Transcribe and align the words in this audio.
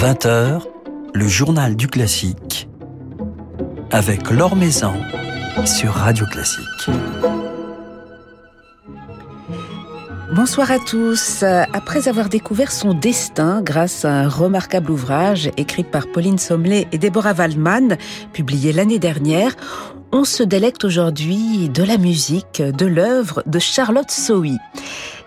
20h, 0.00 0.62
le 1.12 1.28
journal 1.28 1.76
du 1.76 1.86
classique 1.86 2.70
avec 3.90 4.30
Laure 4.30 4.56
Maison 4.56 4.94
sur 5.66 5.92
Radio 5.92 6.24
Classique. 6.24 6.88
Bonsoir 10.34 10.70
à 10.70 10.78
tous. 10.78 11.42
Après 11.42 12.08
avoir 12.08 12.30
découvert 12.30 12.72
son 12.72 12.94
destin 12.94 13.60
grâce 13.60 14.06
à 14.06 14.10
un 14.10 14.28
remarquable 14.30 14.90
ouvrage 14.90 15.50
écrit 15.58 15.84
par 15.84 16.06
Pauline 16.06 16.38
Sommelet 16.38 16.88
et 16.92 16.96
Deborah 16.96 17.34
Waldman, 17.34 17.98
publié 18.32 18.72
l'année 18.72 18.98
dernière, 18.98 19.54
on 20.12 20.24
se 20.24 20.42
délecte 20.42 20.82
aujourd'hui 20.82 21.68
de 21.68 21.82
la 21.82 21.98
musique, 21.98 22.62
de 22.62 22.86
l'œuvre 22.86 23.42
de 23.44 23.58
Charlotte 23.58 24.10
Sohi. 24.10 24.56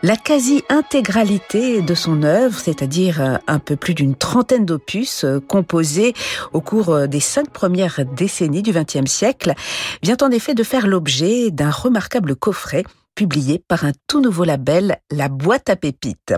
La 0.06 0.18
quasi-intégralité 0.18 1.82
de 1.82 1.96
son 1.96 2.24
œuvre, 2.24 2.60
c'est-à-dire 2.60 3.40
un 3.48 3.60
peu 3.60 3.78
plus 3.78 3.94
d'une 3.94 4.16
trentaine 4.16 4.66
d'opus 4.66 5.26
composés 5.48 6.14
au 6.52 6.60
cours 6.60 7.08
des 7.08 7.22
cinq 7.22 7.50
premières 7.50 8.02
décennies 8.14 8.64
du 8.64 8.74
XXe 8.74 9.10
siècle, 9.10 9.54
vient 10.02 10.18
en 10.22 10.30
effet 10.30 10.56
de 10.56 10.64
faire 10.64 10.88
l'objet 10.88 11.52
d'un 11.52 11.72
remarquable 11.72 12.36
coffret 12.36 12.84
publié 13.16 13.64
par 13.68 13.86
un 13.86 13.92
tout 14.08 14.22
nouveau 14.22 14.44
label, 14.44 14.98
La 15.12 15.30
Boîte 15.30 15.70
à 15.70 15.76
Pépites. 15.76 16.34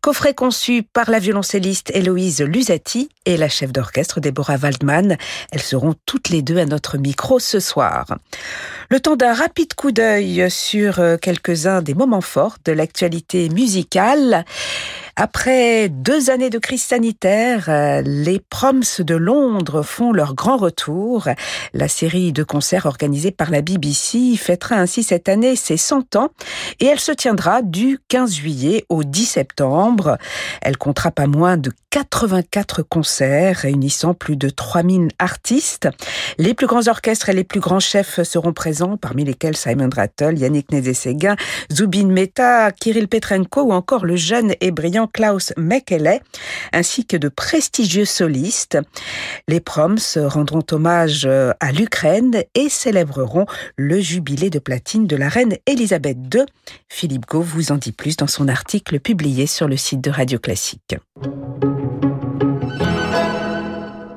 Coffret 0.00 0.34
conçu 0.34 0.82
par 0.82 1.10
la 1.10 1.18
violoncelliste 1.18 1.90
Héloïse 1.94 2.42
Lusati 2.42 3.08
et 3.26 3.36
la 3.36 3.48
chef 3.48 3.72
d'orchestre 3.72 4.20
Deborah 4.20 4.56
Waldman. 4.56 5.16
Elles 5.52 5.62
seront 5.62 5.94
toutes 6.06 6.28
les 6.28 6.42
deux 6.42 6.58
à 6.58 6.66
notre 6.66 6.98
micro 6.98 7.38
ce 7.38 7.60
soir. 7.60 8.06
Le 8.88 9.00
temps 9.00 9.16
d'un 9.16 9.34
rapide 9.34 9.74
coup 9.74 9.92
d'œil 9.92 10.50
sur 10.50 11.00
euh, 11.00 11.16
quelques-uns 11.16 11.82
des 11.82 11.94
moments 11.94 12.20
forts 12.20 12.56
de 12.64 12.72
l'actualité 12.72 13.48
musicale. 13.48 14.44
Après 15.16 15.88
deux 15.88 16.30
années 16.30 16.50
de 16.50 16.58
crise 16.58 16.82
sanitaire, 16.82 17.66
euh, 17.68 18.02
les 18.04 18.40
Proms 18.40 18.82
de 19.00 19.14
Londres 19.14 19.82
font 19.82 20.12
leur 20.12 20.34
grand 20.34 20.56
retour. 20.56 21.28
La 21.74 21.88
série 21.88 22.32
de 22.32 22.42
concerts 22.42 22.86
organisée 22.86 23.30
par 23.30 23.50
la 23.50 23.60
BBC 23.60 24.36
fêtera 24.36 24.76
ainsi 24.76 25.02
cette 25.02 25.28
année 25.28 25.56
ses 25.56 25.76
100 25.76 26.16
ans 26.16 26.30
et 26.78 26.86
elle 26.86 27.00
se 27.00 27.12
tiendra 27.12 27.62
du 27.62 27.98
15 28.08 28.34
juillet 28.34 28.84
au 28.88 29.04
10 29.04 29.26
septembre. 29.26 30.16
Elle 30.62 30.76
comptera 30.76 31.10
pas 31.10 31.26
moins 31.26 31.56
de 31.56 31.72
84 31.90 32.82
concerts 32.82 33.56
réunissant 33.58 34.14
plus 34.14 34.36
de 34.36 34.48
3000 34.48 35.08
artistes. 35.18 35.88
Les 36.38 36.54
plus 36.54 36.68
grands 36.68 36.86
orchestres 36.86 37.30
et 37.30 37.32
les 37.32 37.42
plus 37.42 37.58
grands 37.58 37.80
chefs 37.80 38.22
seront 38.22 38.52
présents, 38.52 38.96
parmi 38.96 39.24
lesquels 39.24 39.56
Simon 39.56 39.90
Rattle, 39.94 40.38
Yannick 40.38 40.70
Nézé-Séguin, 40.70 41.34
Zubin 41.72 42.06
Mehta, 42.06 42.70
Kirill 42.70 43.08
Petrenko 43.08 43.62
ou 43.62 43.72
encore 43.72 44.06
le 44.06 44.14
jeune 44.14 44.54
et 44.60 44.70
brillant 44.70 44.99
Klaus 45.06 45.52
Mekele, 45.56 46.20
ainsi 46.72 47.04
que 47.04 47.16
de 47.16 47.28
prestigieux 47.28 48.04
solistes. 48.04 48.78
Les 49.48 49.60
proms 49.60 49.98
rendront 50.16 50.64
hommage 50.70 51.26
euh, 51.26 51.52
à 51.60 51.72
l'Ukraine 51.72 52.42
et 52.54 52.68
célébreront 52.68 53.46
le 53.76 54.00
jubilé 54.00 54.50
de 54.50 54.58
platine 54.58 55.06
de 55.06 55.16
la 55.16 55.28
reine 55.28 55.56
Elisabeth 55.66 56.18
II. 56.34 56.44
Philippe 56.88 57.26
Gau 57.26 57.40
vous 57.40 57.72
en 57.72 57.76
dit 57.76 57.92
plus 57.92 58.16
dans 58.16 58.26
son 58.26 58.48
article 58.48 59.00
publié 59.00 59.46
sur 59.46 59.68
le 59.68 59.76
site 59.76 60.00
de 60.00 60.10
Radio 60.10 60.38
Classique. 60.38 60.96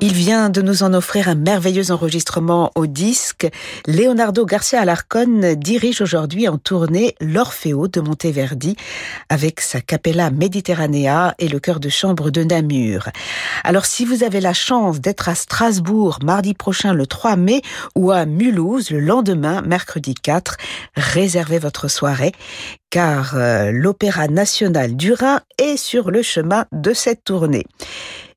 Il 0.06 0.12
vient 0.12 0.50
de 0.50 0.62
nous 0.62 0.84
en 0.84 0.94
offrir 0.94 1.30
un 1.30 1.36
merveilleux 1.36 1.92
enregistrement 1.92 2.72
au 2.76 2.88
disque. 2.88 3.48
Leonardo 3.88 4.46
Garcia 4.46 4.82
Alarcón 4.82 5.56
dirige 5.56 6.02
aujourd'hui 6.02 6.50
en 6.50 6.58
tournée 6.58 7.16
l'Orfeo 7.22 7.88
de 7.88 8.02
Monteverdi 8.02 8.76
avec 9.30 9.62
sa 9.62 9.80
Capella 9.80 10.30
Mediterranea 10.30 11.36
et 11.40 11.48
le 11.48 11.62
chœur 11.62 11.80
de 11.80 11.88
chambre 11.88 12.32
de 12.32 12.44
Namur. 12.44 13.08
Alors 13.64 13.86
si 13.86 14.04
vous 14.04 14.26
avez 14.26 14.42
la 14.42 14.54
chance 14.54 15.00
d'être 15.00 15.30
à 15.30 15.36
Strasbourg 15.36 16.20
mardi 16.22 16.54
prochain 16.54 16.94
le 16.94 17.08
3 17.08 17.38
mai 17.38 17.62
ou 17.96 18.12
à 18.12 18.26
Mulhouse 18.26 18.90
le 18.90 19.00
lendemain 19.00 19.62
mercredi 19.62 20.16
4, 20.16 20.58
réservez 20.98 21.60
votre 21.60 21.88
soirée 21.88 22.34
car 22.90 23.36
euh, 23.36 23.72
l'Opéra 23.72 24.28
national 24.28 24.98
du 24.98 25.14
Rhin 25.14 25.40
est 25.58 25.78
sur 25.78 26.12
le 26.12 26.22
chemin 26.22 26.66
de 26.74 26.94
cette 26.94 27.24
tournée. 27.24 27.66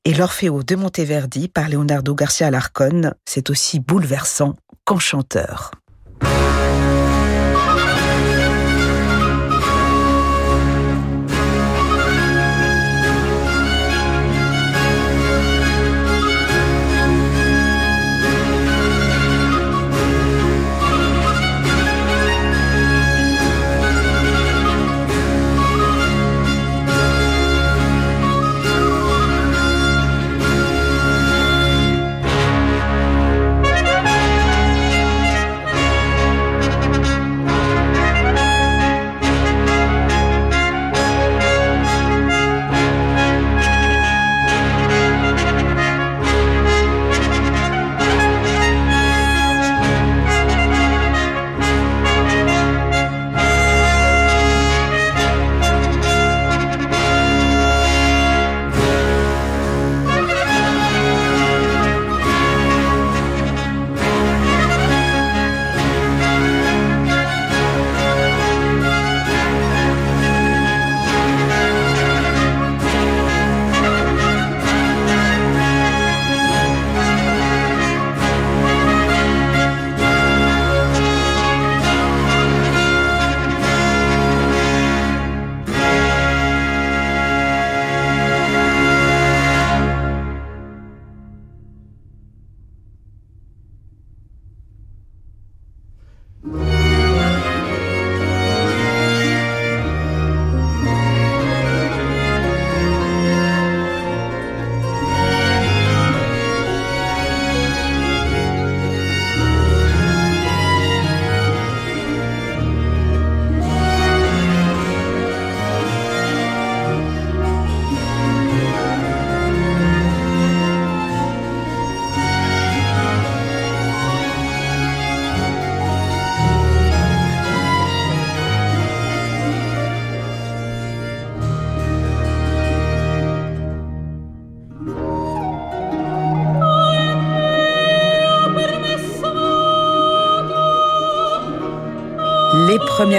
Et 0.07 0.13
l'Orfeo 0.13 0.63
de 0.63 0.77
Monteverdi 0.77 1.49
par 1.49 1.67
Leonardo 1.67 2.15
Garcia 2.15 2.47
Alarcón, 2.47 3.13
c'est 3.25 3.49
aussi 3.49 3.81
bouleversant 3.81 4.55
qu'enchanteur. 4.85 5.71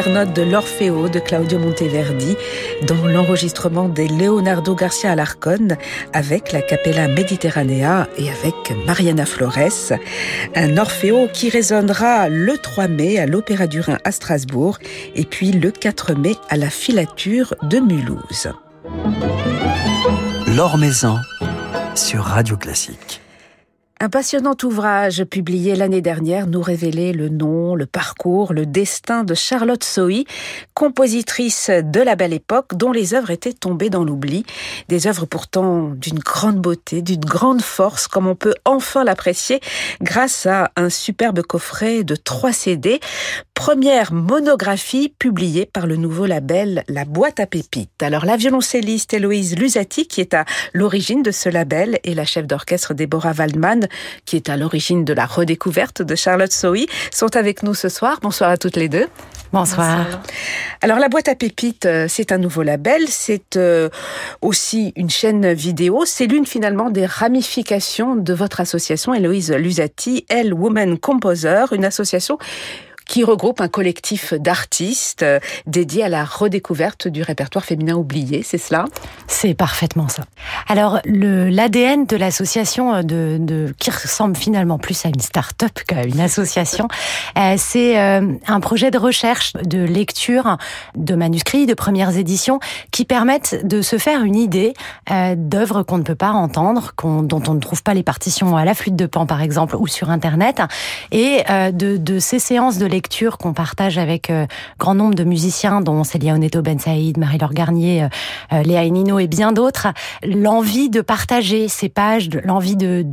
Note 0.08 0.32
de 0.32 0.43
l'Orfeo 0.43 1.08
de 1.08 1.19
Claudio 1.19 1.58
Monteverdi 1.58 2.37
dans 2.87 3.06
l'enregistrement 3.06 3.88
des 3.88 4.08
Leonardo 4.08 4.75
Garcia 4.75 5.12
Alarcón 5.12 5.76
avec 6.12 6.52
la 6.52 6.62
Capella 6.62 7.08
Mediterranea 7.08 8.08
et 8.16 8.28
avec 8.31 8.75
Mariana 8.87 9.26
Flores. 9.26 9.93
Un 10.55 10.76
Orfeo 10.78 11.28
qui 11.32 11.50
résonnera 11.50 12.28
le 12.28 12.56
3 12.56 12.88
mai 12.88 13.19
à 13.19 13.26
l'Opéra 13.26 13.66
du 13.66 13.81
Rhin 13.81 13.99
à 14.05 14.12
Strasbourg 14.12 14.78
et 15.14 15.25
puis 15.25 15.52
le 15.52 15.70
4 15.70 16.14
mai 16.14 16.37
à 16.49 16.56
la 16.56 16.70
Filature 16.70 17.55
de 17.62 17.78
Mulhouse. 17.78 18.52
L'Or 20.56 20.78
Maison 20.78 21.19
sur 21.94 22.25
Radio 22.25 22.56
Classique. 22.56 23.20
Un 24.00 24.11
passionnant 24.11 24.55
ouvrage 24.62 25.25
publié 25.25 25.75
l'année 25.75 26.00
dernière 26.00 26.47
nous 26.47 26.62
révélait 26.62 27.12
le 27.12 27.29
nom, 27.29 27.75
le 27.75 27.85
parcours, 27.85 28.53
le 28.53 28.65
destin 28.65 29.25
de 29.25 29.35
Charlotte 29.35 29.83
Sohi, 29.83 30.25
compositrice 30.73 31.69
de 31.69 32.00
la 32.00 32.15
belle 32.15 32.33
époque 32.33 32.77
dont 32.77 32.93
les 32.93 33.15
œuvres 33.15 33.33
étaient 33.33 33.53
tombées 33.53 33.91
dans 33.91 34.05
l'oubli. 34.05 34.45
Des 34.89 35.09
œuvres 35.09 35.27
pourtant 35.27 35.89
d'une 35.97 36.21
grande 36.21 36.61
beauté, 36.61 37.03
d'une 37.03 37.25
grande 37.25 37.61
force, 37.61 38.06
comme 38.06 38.29
on 38.29 38.37
peut 38.37 38.55
enfin 38.65 39.03
l'apprécier 39.03 39.59
grâce 40.01 40.47
à 40.47 40.71
un 40.77 40.91
superbe 40.91 41.43
coffret 41.43 42.05
de 42.05 42.15
trois 42.15 42.53
CD. 42.53 43.01
Première 43.58 44.12
monographie 44.12 45.12
publiée 45.19 45.66
par 45.66 45.88
le 45.88 45.96
nouveau 45.96 46.26
label 46.26 46.84
La 46.87 47.05
Boîte 47.05 47.40
à 47.40 47.46
Pépites. 47.46 48.02
Alors 48.05 48.25
la 48.25 48.37
violoncelliste 48.37 49.12
Héloïse 49.12 49.58
Lusati, 49.58 50.06
qui 50.06 50.20
est 50.20 50.32
à 50.32 50.44
l'origine 50.72 51.25
de 51.25 51.32
ce 51.32 51.49
label, 51.49 51.99
et 52.05 52.14
la 52.14 52.25
chef 52.25 52.46
d'orchestre 52.46 52.94
Déborah 52.94 53.32
Waldman, 53.37 53.88
qui 54.26 54.37
est 54.37 54.49
à 54.49 54.56
l'origine 54.56 55.05
de 55.05 55.12
la 55.12 55.26
redécouverte 55.26 56.02
de 56.02 56.14
Charlotte 56.14 56.52
Sohi, 56.52 56.87
sont 57.10 57.34
avec 57.34 57.64
nous 57.64 57.75
ce 57.75 57.88
soir. 57.88 58.20
Bonsoir 58.22 58.49
à 58.50 58.58
toutes 58.58 58.76
les 58.76 58.88
deux. 58.88 59.08
Bonsoir. 59.52 60.06
Alors 60.81 61.00
la 61.00 61.08
boîte 61.08 61.26
à 61.26 61.34
pépites, 61.34 61.87
euh, 61.87 62.06
c'est 62.08 62.32
un 62.32 62.38
nouveau 62.38 62.62
label, 62.62 63.08
c'est 63.08 63.56
euh, 63.56 63.88
aussi 64.40 64.93
une 64.94 65.10
chaîne 65.10 65.52
vidéo, 65.52 66.05
c'est 66.05 66.26
l'une 66.26 66.46
finalement 66.46 66.90
des 66.90 67.06
ramifications 67.06 68.14
de 68.14 68.34
votre 68.34 68.60
association 68.60 69.14
Héloïse 69.14 69.50
Lusati, 69.50 70.26
Elle 70.28 70.55
Woman 70.55 70.99
Composer, 70.99 71.64
une 71.72 71.87
association 71.87 72.38
qui 73.08 73.25
regroupe 73.25 73.60
un 73.60 73.69
collectif 73.69 74.34
d'artistes 74.34 75.25
euh, 75.25 75.40
dédiés 75.66 76.05
à 76.05 76.08
la 76.08 76.25
redécouverte 76.25 77.08
du 77.08 77.22
répertoire 77.22 77.64
féminin 77.64 77.94
oublié, 77.94 78.43
c'est 78.44 78.58
cela? 78.58 78.84
C'est 79.26 79.55
parfaitement 79.55 80.08
ça. 80.08 80.25
Alors, 80.69 81.00
l'ADN 81.06 82.05
de 82.05 82.16
l'association, 82.16 82.94
euh, 82.94 83.02
de, 83.02 83.38
de, 83.40 83.75
qui 83.78 83.90
ressemble 83.90 84.37
finalement 84.37 84.78
plus 84.78 85.05
à 85.06 85.08
une 85.08 85.20
start-up 85.20 85.81
qu'à 85.87 86.05
une 86.05 86.20
association, 86.20 86.87
euh, 87.38 87.55
c'est 87.56 87.96
un 87.99 88.60
projet 88.60 88.90
de 88.90 88.99
recherche, 88.99 89.55
de 89.55 89.78
lecture 89.78 90.58
de 90.94 91.14
manuscrits, 91.14 91.64
de 91.64 91.72
premières 91.72 92.16
éditions, 92.19 92.60
qui 92.90 93.06
permettent 93.06 93.66
de 93.66 93.81
se 93.81 93.96
faire 93.96 94.22
une 94.22 94.37
idée 94.37 94.75
d'œuvres 95.37 95.82
qu'on 95.82 95.96
ne 95.96 96.02
peut 96.02 96.14
pas 96.14 96.32
entendre, 96.32 96.93
dont 97.02 97.43
on 97.49 97.55
ne 97.55 97.60
trouve 97.60 97.82
pas 97.82 97.94
les 97.94 98.02
partitions 98.02 98.56
à 98.56 98.66
la 98.66 98.75
flûte 98.75 98.96
de 98.96 99.06
pan, 99.06 99.25
par 99.25 99.40
exemple, 99.40 99.76
ou 99.76 99.87
sur 99.87 100.10
Internet, 100.10 100.60
et 101.10 101.44
de, 101.49 101.96
de 101.96 102.19
ces 102.19 102.38
séances 102.38 102.76
de 102.78 102.84
lecture 102.87 102.98
qu'on 103.39 103.53
partage 103.53 103.99
avec 103.99 104.31
euh, 104.31 104.47
grand 104.79 104.95
nombre 104.95 105.15
de 105.15 105.25
musiciens, 105.25 105.81
dont 105.81 106.05
Célia 106.05 106.35
Oneto 106.35 106.62
Ben 106.62 106.79
Saïd, 106.79 107.19
Marie-Laure 107.19 107.53
Garnier, 107.53 108.05
euh, 108.05 108.09
euh, 108.53 108.62
Léa 108.62 108.85
Enino 108.85 109.19
et 109.19 109.27
bien 109.27 109.53
d'autres, 109.53 109.89
l'envie 110.23 110.91
de 110.91 111.00
partager 111.00 111.69
ces 111.69 111.89
pages, 111.89 112.29
l'envie 112.45 112.77
de 112.77 113.05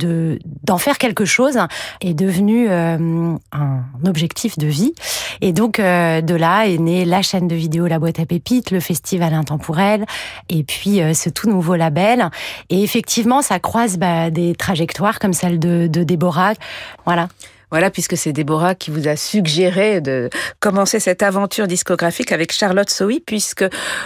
d'en 0.64 0.78
faire 0.78 0.98
quelque 0.98 1.24
chose 1.24 1.58
est 2.00 2.14
devenu 2.14 2.68
un 2.70 3.38
objectif 4.04 4.58
de 4.58 4.66
vie. 4.66 4.94
Et 5.40 5.52
donc 5.52 5.78
de 5.78 6.34
là 6.34 6.66
est 6.66 6.78
née 6.78 7.04
la 7.04 7.22
chaîne 7.22 7.48
de 7.48 7.54
vidéo 7.54 7.86
La 7.86 7.98
Boîte 7.98 8.18
à 8.20 8.26
Pépites, 8.26 8.70
le 8.70 8.80
festival 8.80 9.34
intemporel, 9.34 10.04
et 10.48 10.64
puis 10.64 11.00
ce 11.14 11.28
tout 11.28 11.48
nouveau 11.48 11.76
label. 11.76 12.30
Et 12.70 12.82
effectivement, 12.82 13.42
ça 13.42 13.58
croise 13.58 13.98
bah, 13.98 14.30
des 14.30 14.54
trajectoires 14.54 15.18
comme 15.18 15.32
celle 15.32 15.58
de, 15.58 15.86
de 15.86 16.02
Déborah. 16.02 16.54
Voilà. 17.04 17.28
Voilà, 17.70 17.90
puisque 17.90 18.16
c'est 18.16 18.32
Déborah 18.32 18.76
qui 18.76 18.92
vous 18.92 19.08
a 19.08 19.16
suggéré 19.16 20.00
de 20.00 20.30
commencer 20.60 21.00
cette 21.00 21.24
aventure 21.24 21.66
discographique 21.66 22.30
avec 22.30 22.52
Charlotte 22.52 22.88
Sohi, 22.88 23.18
puisque 23.18 23.64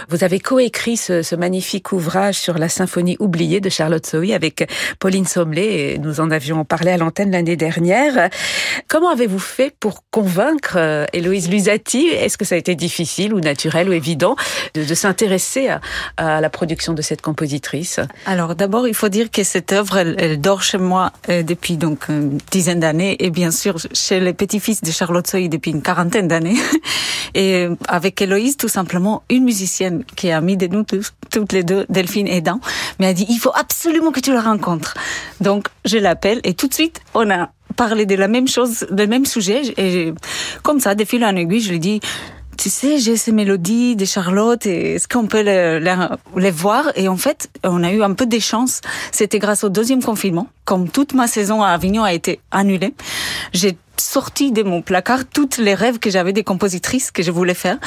vous 0.09 0.23
avez 0.23 0.39
coécrit 0.39 0.97
ce, 0.97 1.21
ce, 1.21 1.35
magnifique 1.35 1.91
ouvrage 1.91 2.35
sur 2.35 2.57
la 2.57 2.69
symphonie 2.69 3.17
oubliée 3.19 3.59
de 3.59 3.69
Charlotte 3.69 4.05
Sohi 4.05 4.33
avec 4.33 4.67
Pauline 4.97 5.25
Sommelet, 5.25 5.93
et 5.93 5.97
nous 5.99 6.19
en 6.21 6.31
avions 6.31 6.65
parlé 6.65 6.89
à 6.89 6.97
l'antenne 6.97 7.31
l'année 7.31 7.55
dernière. 7.55 8.29
Comment 8.87 9.11
avez-vous 9.11 9.39
fait 9.39 9.73
pour 9.79 10.03
convaincre 10.09 10.77
euh, 10.77 11.05
Héloïse 11.13 11.49
Lusati 11.49 12.07
Est-ce 12.07 12.39
que 12.39 12.45
ça 12.45 12.55
a 12.55 12.57
été 12.57 12.73
difficile 12.73 13.33
ou 13.33 13.41
naturel 13.41 13.89
ou 13.89 13.93
évident 13.93 14.35
de, 14.73 14.83
s'intéresser 14.95 15.69
à, 16.17 16.41
la 16.41 16.49
production 16.49 16.93
de 16.93 17.03
cette 17.03 17.21
compositrice? 17.21 17.99
Alors 18.25 18.55
d'abord, 18.55 18.87
il 18.87 18.95
faut 18.95 19.09
dire 19.09 19.29
que 19.29 19.43
cette 19.43 19.71
œuvre, 19.71 19.97
elle, 19.97 20.15
elle 20.17 20.41
dort 20.41 20.63
chez 20.63 20.79
moi 20.79 21.11
euh, 21.29 21.43
depuis 21.43 21.77
donc 21.77 22.09
une 22.09 22.39
dizaine 22.49 22.79
d'années, 22.79 23.23
et 23.23 23.29
bien 23.29 23.50
sûr 23.51 23.77
chez 23.93 24.19
les 24.19 24.33
petits-fils 24.33 24.81
de 24.81 24.91
Charlotte 24.91 25.27
Soy 25.27 25.49
depuis 25.49 25.71
une 25.71 25.81
quarantaine 25.81 26.27
d'années. 26.27 26.57
Et 27.33 27.67
avec 27.87 28.21
Héloïse, 28.21 28.57
tout 28.57 28.67
simplement, 28.67 29.23
une 29.29 29.45
musicienne 29.45 30.03
qui 30.15 30.27
est 30.27 30.33
amie 30.33 30.57
de 30.57 30.67
nous 30.67 30.83
toutes 30.83 31.53
les 31.53 31.63
deux, 31.63 31.85
Delphine 31.87 32.27
et 32.27 32.41
Dan, 32.41 32.59
mais 32.99 33.07
a 33.07 33.13
dit, 33.13 33.25
il 33.29 33.37
faut 33.37 33.53
absolument 33.55 34.11
que 34.11 34.19
tu 34.19 34.33
la 34.33 34.41
rencontres. 34.41 34.95
Donc, 35.39 35.67
je 35.85 35.97
l'appelle 35.97 36.41
et 36.43 36.53
tout 36.53 36.67
de 36.67 36.73
suite, 36.73 36.99
on 37.13 37.29
a 37.29 37.49
parlé 37.71 38.05
de 38.05 38.15
la 38.15 38.27
même 38.27 38.47
chose, 38.47 38.85
du 38.91 39.07
même 39.07 39.25
sujet. 39.25 39.61
Et 39.77 40.13
comme 40.63 40.79
ça, 40.79 40.95
de 40.95 41.05
fil 41.05 41.23
en 41.23 41.35
aiguille, 41.35 41.61
je 41.61 41.71
lui 41.71 41.79
dis, 41.79 42.01
tu 42.61 42.69
sais, 42.69 42.99
j'ai 42.99 43.17
ces 43.17 43.31
mélodies 43.31 43.95
de 43.95 44.05
Charlotte 44.05 44.67
et 44.67 44.93
est-ce 44.93 45.07
qu'on 45.07 45.25
peut 45.25 45.41
les, 45.41 45.79
les, 45.79 45.95
les, 46.37 46.51
voir? 46.51 46.91
Et 46.95 47.07
en 47.07 47.17
fait, 47.17 47.49
on 47.63 47.83
a 47.83 47.91
eu 47.91 48.03
un 48.03 48.13
peu 48.13 48.27
des 48.27 48.39
chances. 48.39 48.81
C'était 49.11 49.39
grâce 49.39 49.63
au 49.63 49.69
deuxième 49.69 50.03
confinement. 50.03 50.47
Comme 50.63 50.87
toute 50.87 51.15
ma 51.15 51.25
saison 51.25 51.63
à 51.63 51.69
Avignon 51.69 52.03
a 52.03 52.13
été 52.13 52.39
annulée, 52.51 52.93
j'ai 53.51 53.75
sorti 53.97 54.51
de 54.51 54.61
mon 54.61 54.83
placard 54.83 55.25
toutes 55.25 55.57
les 55.57 55.73
rêves 55.73 55.97
que 55.97 56.11
j'avais 56.11 56.33
des 56.33 56.43
compositrices 56.43 57.09
que 57.09 57.23
je 57.23 57.31
voulais 57.31 57.55
faire. 57.55 57.79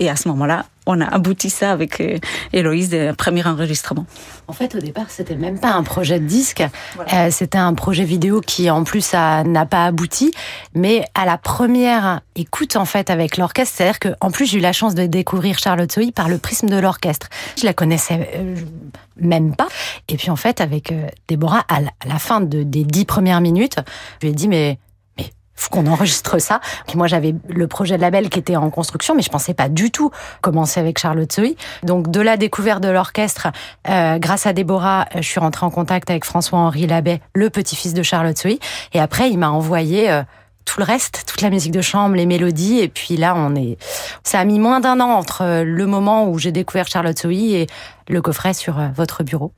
Et 0.00 0.08
à 0.08 0.16
ce 0.16 0.28
moment-là, 0.28 0.64
on 0.86 1.00
a 1.00 1.06
abouti 1.06 1.50
ça 1.50 1.72
avec 1.72 2.00
euh, 2.00 2.18
Héloïse 2.52 2.90
des 2.90 3.12
premiers 3.16 3.46
enregistrements. 3.46 4.06
En 4.48 4.52
fait, 4.52 4.74
au 4.74 4.78
départ, 4.78 5.06
c'était 5.08 5.36
même 5.36 5.58
pas 5.58 5.72
un 5.72 5.82
projet 5.82 6.18
de 6.18 6.26
disque, 6.26 6.62
voilà. 6.94 7.26
euh, 7.26 7.30
c'était 7.30 7.58
un 7.58 7.74
projet 7.74 8.04
vidéo 8.04 8.40
qui, 8.40 8.68
en 8.70 8.84
plus, 8.84 9.12
n'a 9.12 9.66
pas 9.66 9.86
abouti. 9.86 10.32
Mais 10.74 11.04
à 11.14 11.24
la 11.24 11.38
première 11.38 12.20
écoute, 12.36 12.76
en 12.76 12.84
fait, 12.84 13.10
avec 13.10 13.36
l'orchestre, 13.36 13.76
c'est-à-dire 13.76 13.98
que, 13.98 14.08
en 14.20 14.30
plus, 14.30 14.46
j'ai 14.46 14.58
eu 14.58 14.60
la 14.60 14.72
chance 14.72 14.94
de 14.94 15.06
découvrir 15.06 15.58
Charlotte 15.58 15.90
Sohi 15.90 16.12
par 16.12 16.28
le 16.28 16.38
prisme 16.38 16.68
de 16.68 16.76
l'orchestre. 16.76 17.28
Je 17.58 17.64
la 17.64 17.72
connaissais 17.72 18.30
euh, 18.34 18.56
même 19.16 19.54
pas. 19.54 19.68
Et 20.08 20.16
puis, 20.16 20.30
en 20.30 20.36
fait, 20.36 20.60
avec 20.60 20.90
euh, 20.92 21.06
Déborah, 21.28 21.64
à 21.68 21.80
la, 21.80 21.90
à 22.04 22.08
la 22.08 22.18
fin 22.18 22.40
de, 22.40 22.62
des 22.62 22.84
dix 22.84 23.04
premières 23.04 23.40
minutes, 23.40 23.76
je 24.20 24.26
lui 24.26 24.32
ai 24.32 24.34
dit, 24.34 24.48
mais 24.48 24.78
faut 25.54 25.70
qu'on 25.70 25.86
enregistre 25.86 26.38
ça. 26.38 26.60
Moi, 26.94 27.06
j'avais 27.06 27.34
le 27.48 27.66
projet 27.66 27.96
de 27.96 28.00
label 28.00 28.28
qui 28.28 28.38
était 28.38 28.56
en 28.56 28.70
construction, 28.70 29.14
mais 29.14 29.22
je 29.22 29.30
pensais 29.30 29.54
pas 29.54 29.68
du 29.68 29.90
tout 29.90 30.10
commencer 30.40 30.80
avec 30.80 30.98
Charlotte 30.98 31.30
Sohi. 31.32 31.56
Donc, 31.82 32.10
de 32.10 32.20
la 32.20 32.36
découverte 32.36 32.82
de 32.82 32.88
l'orchestre, 32.88 33.48
euh, 33.88 34.18
grâce 34.18 34.46
à 34.46 34.52
Déborah, 34.52 35.06
je 35.14 35.22
suis 35.22 35.40
rentrée 35.40 35.66
en 35.66 35.70
contact 35.70 36.10
avec 36.10 36.24
François-Henri 36.24 36.86
Labbé, 36.86 37.20
le 37.34 37.50
petit-fils 37.50 37.94
de 37.94 38.02
Charlotte 38.02 38.36
Sohi. 38.36 38.58
Et 38.92 39.00
après, 39.00 39.30
il 39.30 39.38
m'a 39.38 39.50
envoyé 39.50 40.10
euh, 40.10 40.22
tout 40.64 40.80
le 40.80 40.84
reste, 40.84 41.24
toute 41.26 41.42
la 41.42 41.50
musique 41.50 41.72
de 41.72 41.82
chambre, 41.82 42.16
les 42.16 42.26
mélodies. 42.26 42.80
Et 42.80 42.88
puis 42.88 43.16
là, 43.16 43.34
on 43.36 43.54
est. 43.54 43.76
Ça 44.24 44.40
a 44.40 44.44
mis 44.44 44.58
moins 44.58 44.80
d'un 44.80 45.00
an 45.00 45.10
entre 45.10 45.62
le 45.64 45.86
moment 45.86 46.28
où 46.28 46.38
j'ai 46.38 46.52
découvert 46.52 46.86
Charlotte 46.88 47.18
Sohi 47.18 47.54
et 47.54 47.66
le 48.08 48.22
coffret 48.22 48.54
sur 48.54 48.78
euh, 48.78 48.88
votre 48.94 49.22
bureau. 49.22 49.52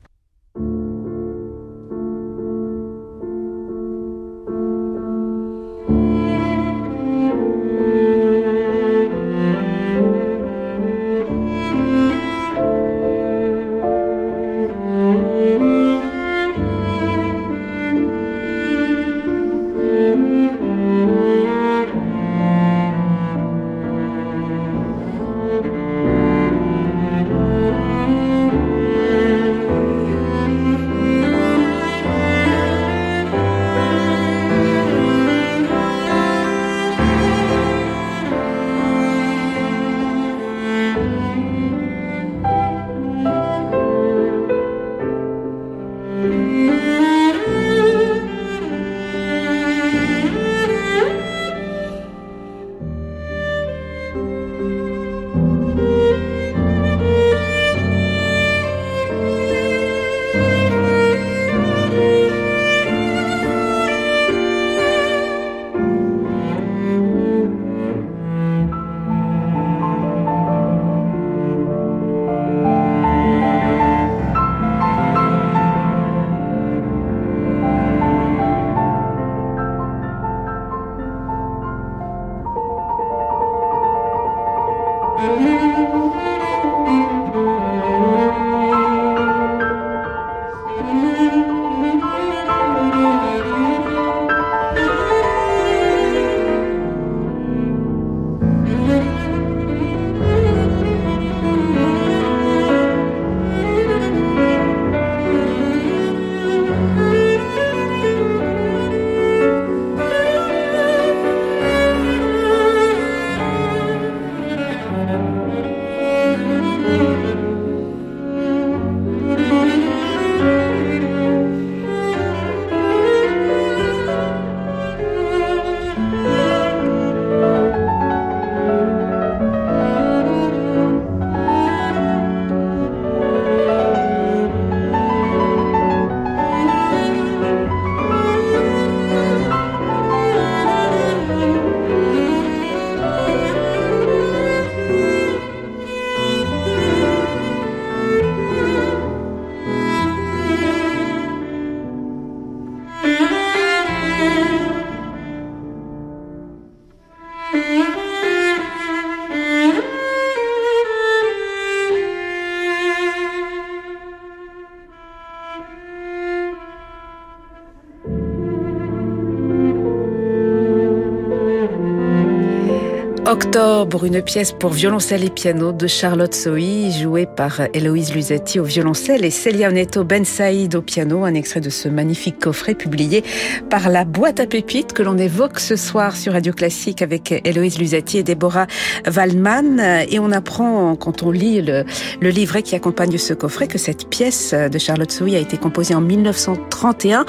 Octobre, 173.35 174.05
une 174.05 174.21
pièce 174.21 174.53
pour 174.53 174.71
violoncelle 174.71 175.25
et 175.25 175.29
piano 175.29 175.73
de 175.73 175.87
Charlotte 175.87 176.33
Sohi, 176.33 176.93
jouée 177.01 177.25
par 177.25 177.59
Héloïse 177.73 178.15
Luzetti 178.15 178.61
au 178.61 178.63
violoncelle 178.63 179.25
et 179.25 179.29
Celia 179.29 179.67
Oneto 179.67 180.05
Ben 180.05 180.23
Saïd 180.23 180.73
au 180.73 180.81
piano, 180.81 181.25
un 181.25 181.33
extrait 181.33 181.59
de 181.59 181.69
ce 181.69 181.89
magnifique 181.89 182.39
coffret 182.39 182.75
publié 182.75 183.25
par 183.69 183.89
la 183.89 184.05
boîte 184.05 184.39
à 184.39 184.45
pépites 184.45 184.93
que 184.93 185.03
l'on 185.03 185.17
évoque 185.17 185.59
ce 185.59 185.75
soir 185.75 186.15
sur 186.15 186.31
Radio 186.31 186.53
Classique 186.53 187.01
avec 187.01 187.41
Héloïse 187.43 187.77
Luzetti 187.77 188.19
et 188.19 188.23
Déborah 188.23 188.67
Waldman. 189.13 189.81
Et 190.09 190.17
on 190.17 190.31
apprend, 190.31 190.95
quand 190.95 191.21
on 191.23 191.31
lit 191.31 191.61
le, 191.61 191.83
livret 192.21 192.61
qui 192.63 192.73
accompagne 192.73 193.17
ce 193.17 193.33
coffret, 193.33 193.67
que 193.67 193.77
cette 193.77 194.09
pièce 194.09 194.53
de 194.53 194.77
Charlotte 194.77 195.11
Sohi 195.11 195.35
a 195.35 195.39
été 195.39 195.57
composée 195.57 195.93
en 195.93 196.01
1931, 196.01 197.25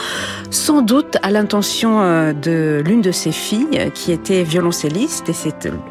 sans 0.52 0.82
doute 0.82 1.16
à 1.24 1.32
l'intention 1.32 2.00
euh, 2.00 2.32
de 2.32 2.80
l'une 2.86 3.00
de 3.00 3.10
ses 3.10 3.32
filles, 3.32 3.90
qui 3.92 4.12
était 4.12 4.44
violoncelliste, 4.44 5.30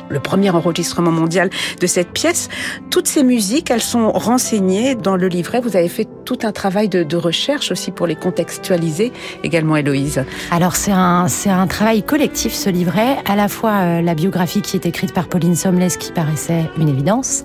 le 0.10 0.20
premier 0.20 0.50
enregistrement 0.50 1.12
mondial 1.12 1.50
de 1.80 1.88
cette 1.88 2.12
pièce. 2.12 2.50
Toutes 2.90 3.08
ces 3.08 3.24
musiques, 3.24 3.72
elles 3.72 3.82
sont 3.82 4.12
renseignées 4.12 4.96
dans 4.96 5.16
le 5.16 5.28
livret. 5.28 5.62
Vous 5.62 5.76
avez 5.76 5.90
fait 5.90 6.08
tout 6.26 6.40
un 6.44 6.52
travail 6.52 6.90
de, 6.90 7.16
recherche 7.16 7.72
aussi 7.72 7.92
pour 7.92 8.08
les 8.08 8.16
contextualiser, 8.16 9.14
également 9.44 9.78
Héloïse. 9.78 10.26
Alors 10.52 10.76
c'est 10.76 10.92
un, 10.92 11.28
c'est 11.30 11.50
un 11.50 11.66
travail 11.66 12.04
collectif 12.04 12.54
ce 12.54 12.70
livret, 12.70 13.18
à 13.26 13.38
la 13.38 13.48
fois 13.48 13.72
euh, 13.72 14.02
la 14.02 14.16
biographie 14.16 14.62
qui 14.62 14.76
est 14.76 14.86
écrite 14.86 15.14
par 15.14 15.28
Pauline 15.28 15.56
Somles 15.56 15.88
qui 15.98 16.12
paraissait 16.12 16.70
une 16.78 16.90
évidence. 16.90 17.44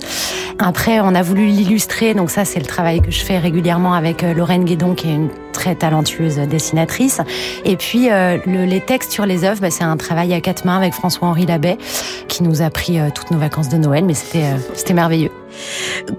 Après 0.59 0.99
on 1.01 1.15
a 1.15 1.23
voulu 1.23 1.47
l'illustrer, 1.47 2.15
donc 2.15 2.31
ça 2.31 2.45
c'est 2.45 2.59
le 2.59 2.67
travail 2.67 3.01
que 3.01 3.11
je 3.11 3.21
fais 3.21 3.39
régulièrement 3.39 3.95
avec 3.95 4.25
euh, 4.25 4.35
Lorraine 4.35 4.65
Guédon 4.65 4.95
qui 4.95 5.09
est 5.09 5.15
une 5.15 5.31
très 5.53 5.75
talentueuse 5.75 6.37
dessinatrice. 6.37 7.21
Et 7.65 7.77
puis 7.77 8.11
euh, 8.11 8.39
le, 8.47 8.65
les 8.65 8.81
textes 8.81 9.13
sur 9.13 9.27
les 9.27 9.45
œuvres, 9.45 9.61
bah, 9.61 9.71
c'est 9.71 9.85
un 9.85 9.97
travail 9.97 10.33
à 10.35 10.41
quatre 10.41 10.65
mains 10.65 10.77
avec 10.77 10.95
François-Henri 10.95 11.47
Labbé 11.47 11.77
qui 12.29 12.43
nous 12.43 12.63
a 12.63 12.71
pris 12.71 12.99
euh, 12.99 13.09
toutes 13.15 13.31
nos 13.31 13.39
vacances 13.39 13.69
de 13.69 13.77
Noël, 13.77 14.05
mais 14.05 14.15
c'était 14.15 14.45
euh, 14.45 14.57
c'était 14.75 14.95
merveilleux. 14.95 15.31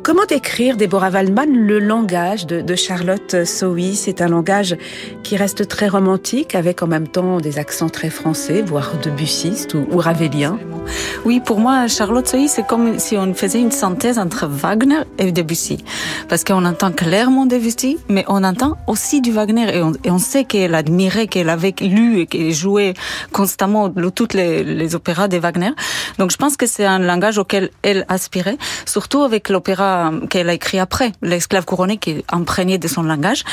Comment 0.04 0.26
décrire, 0.28 0.76
Déborah 0.78 1.10
Waldman, 1.10 1.52
le 1.52 1.80
langage 1.80 2.46
de, 2.46 2.62
de 2.62 2.76
Charlotte 2.76 3.46
Sohi? 3.46 3.96
C'est 3.96 4.22
un 4.22 4.28
langage 4.28 4.76
qui 5.24 5.38
reste 5.38 5.68
très 5.68 5.88
romantique, 5.88 6.54
avec 6.54 6.84
en 6.84 6.88
même 6.88 7.08
temps 7.08 7.40
des 7.40 7.58
accents 7.58 7.90
très 7.90 8.10
français, 8.10 8.62
voire 8.62 8.92
debussistes 9.02 9.74
ou, 9.74 9.88
ou 9.92 9.98
ravélien. 9.98 10.60
Oui, 11.24 11.40
pour 11.40 11.60
moi, 11.60 11.88
Charlotte 11.88 12.28
Sohi, 12.28 12.50
c'est 12.50 12.68
comme 12.68 13.00
si 13.00 13.18
on 13.18 13.34
faisait 13.34 13.60
une 13.60 13.72
synthèse 13.72 14.20
entre 14.20 14.48
Wagner 14.48 15.02
et 15.18 15.32
Debussy. 15.32 15.84
Parce 16.28 16.44
qu'on 16.44 16.66
entend 16.66 16.92
clairement 16.92 17.46
Debussy, 17.46 17.98
mais 18.10 18.26
on 18.28 18.44
entend 18.44 18.78
aussi 18.88 19.22
du 19.22 19.31
Wagner. 19.32 19.76
Et 20.04 20.12
on, 20.12 20.20
sait 20.20 20.44
qu'elle 20.44 20.76
admirait, 20.76 21.28
qu'elle 21.28 21.50
avait 21.50 21.74
lu 21.82 22.22
et 22.22 22.26
qu'elle 22.28 22.54
jouait 22.54 22.94
constamment 23.32 23.90
toutes 24.14 24.34
les, 24.34 24.64
les 24.64 24.96
opéras 24.96 25.28
de 25.28 25.38
Wagner. 25.38 25.72
Donc 26.18 26.32
je 26.32 26.38
pense 26.38 26.58
que 26.58 26.66
c'est 26.66 26.86
un 26.86 27.00
langage 27.00 27.38
auquel 27.38 27.72
elle 27.82 28.06
aspirait, 28.08 28.58
surtout 28.86 29.24
avec 29.24 29.50
l'opéra 29.50 30.12
qu'elle 30.30 30.50
a 30.50 30.54
écrit 30.54 30.80
après, 30.80 31.12
L'esclave 31.22 31.66
couronné, 31.66 31.98
qui 31.98 32.12
est 32.12 32.24
imprégné 32.32 32.78
de 32.78 32.88
son 32.88 33.04
langage. 33.04 33.44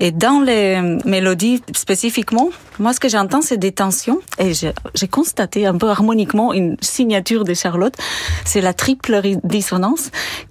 Et 0.00 0.10
dans 0.10 0.40
les 0.40 0.80
mélodies 1.04 1.62
spécifiquement, 1.74 2.50
moi 2.78 2.92
ce 2.92 3.00
que 3.00 3.08
j'entends, 3.08 3.42
c'est 3.42 3.56
des 3.56 3.72
tensions. 3.72 4.20
Et 4.38 4.52
j'ai 4.54 5.08
constaté 5.08 5.66
un 5.66 5.76
peu 5.76 5.88
harmoniquement 5.88 6.52
une 6.52 6.76
signature 6.80 7.44
de 7.44 7.54
Charlotte, 7.54 7.94
c'est 8.44 8.60
la 8.60 8.74
triple 8.74 9.20
dissonance, 9.42 10.10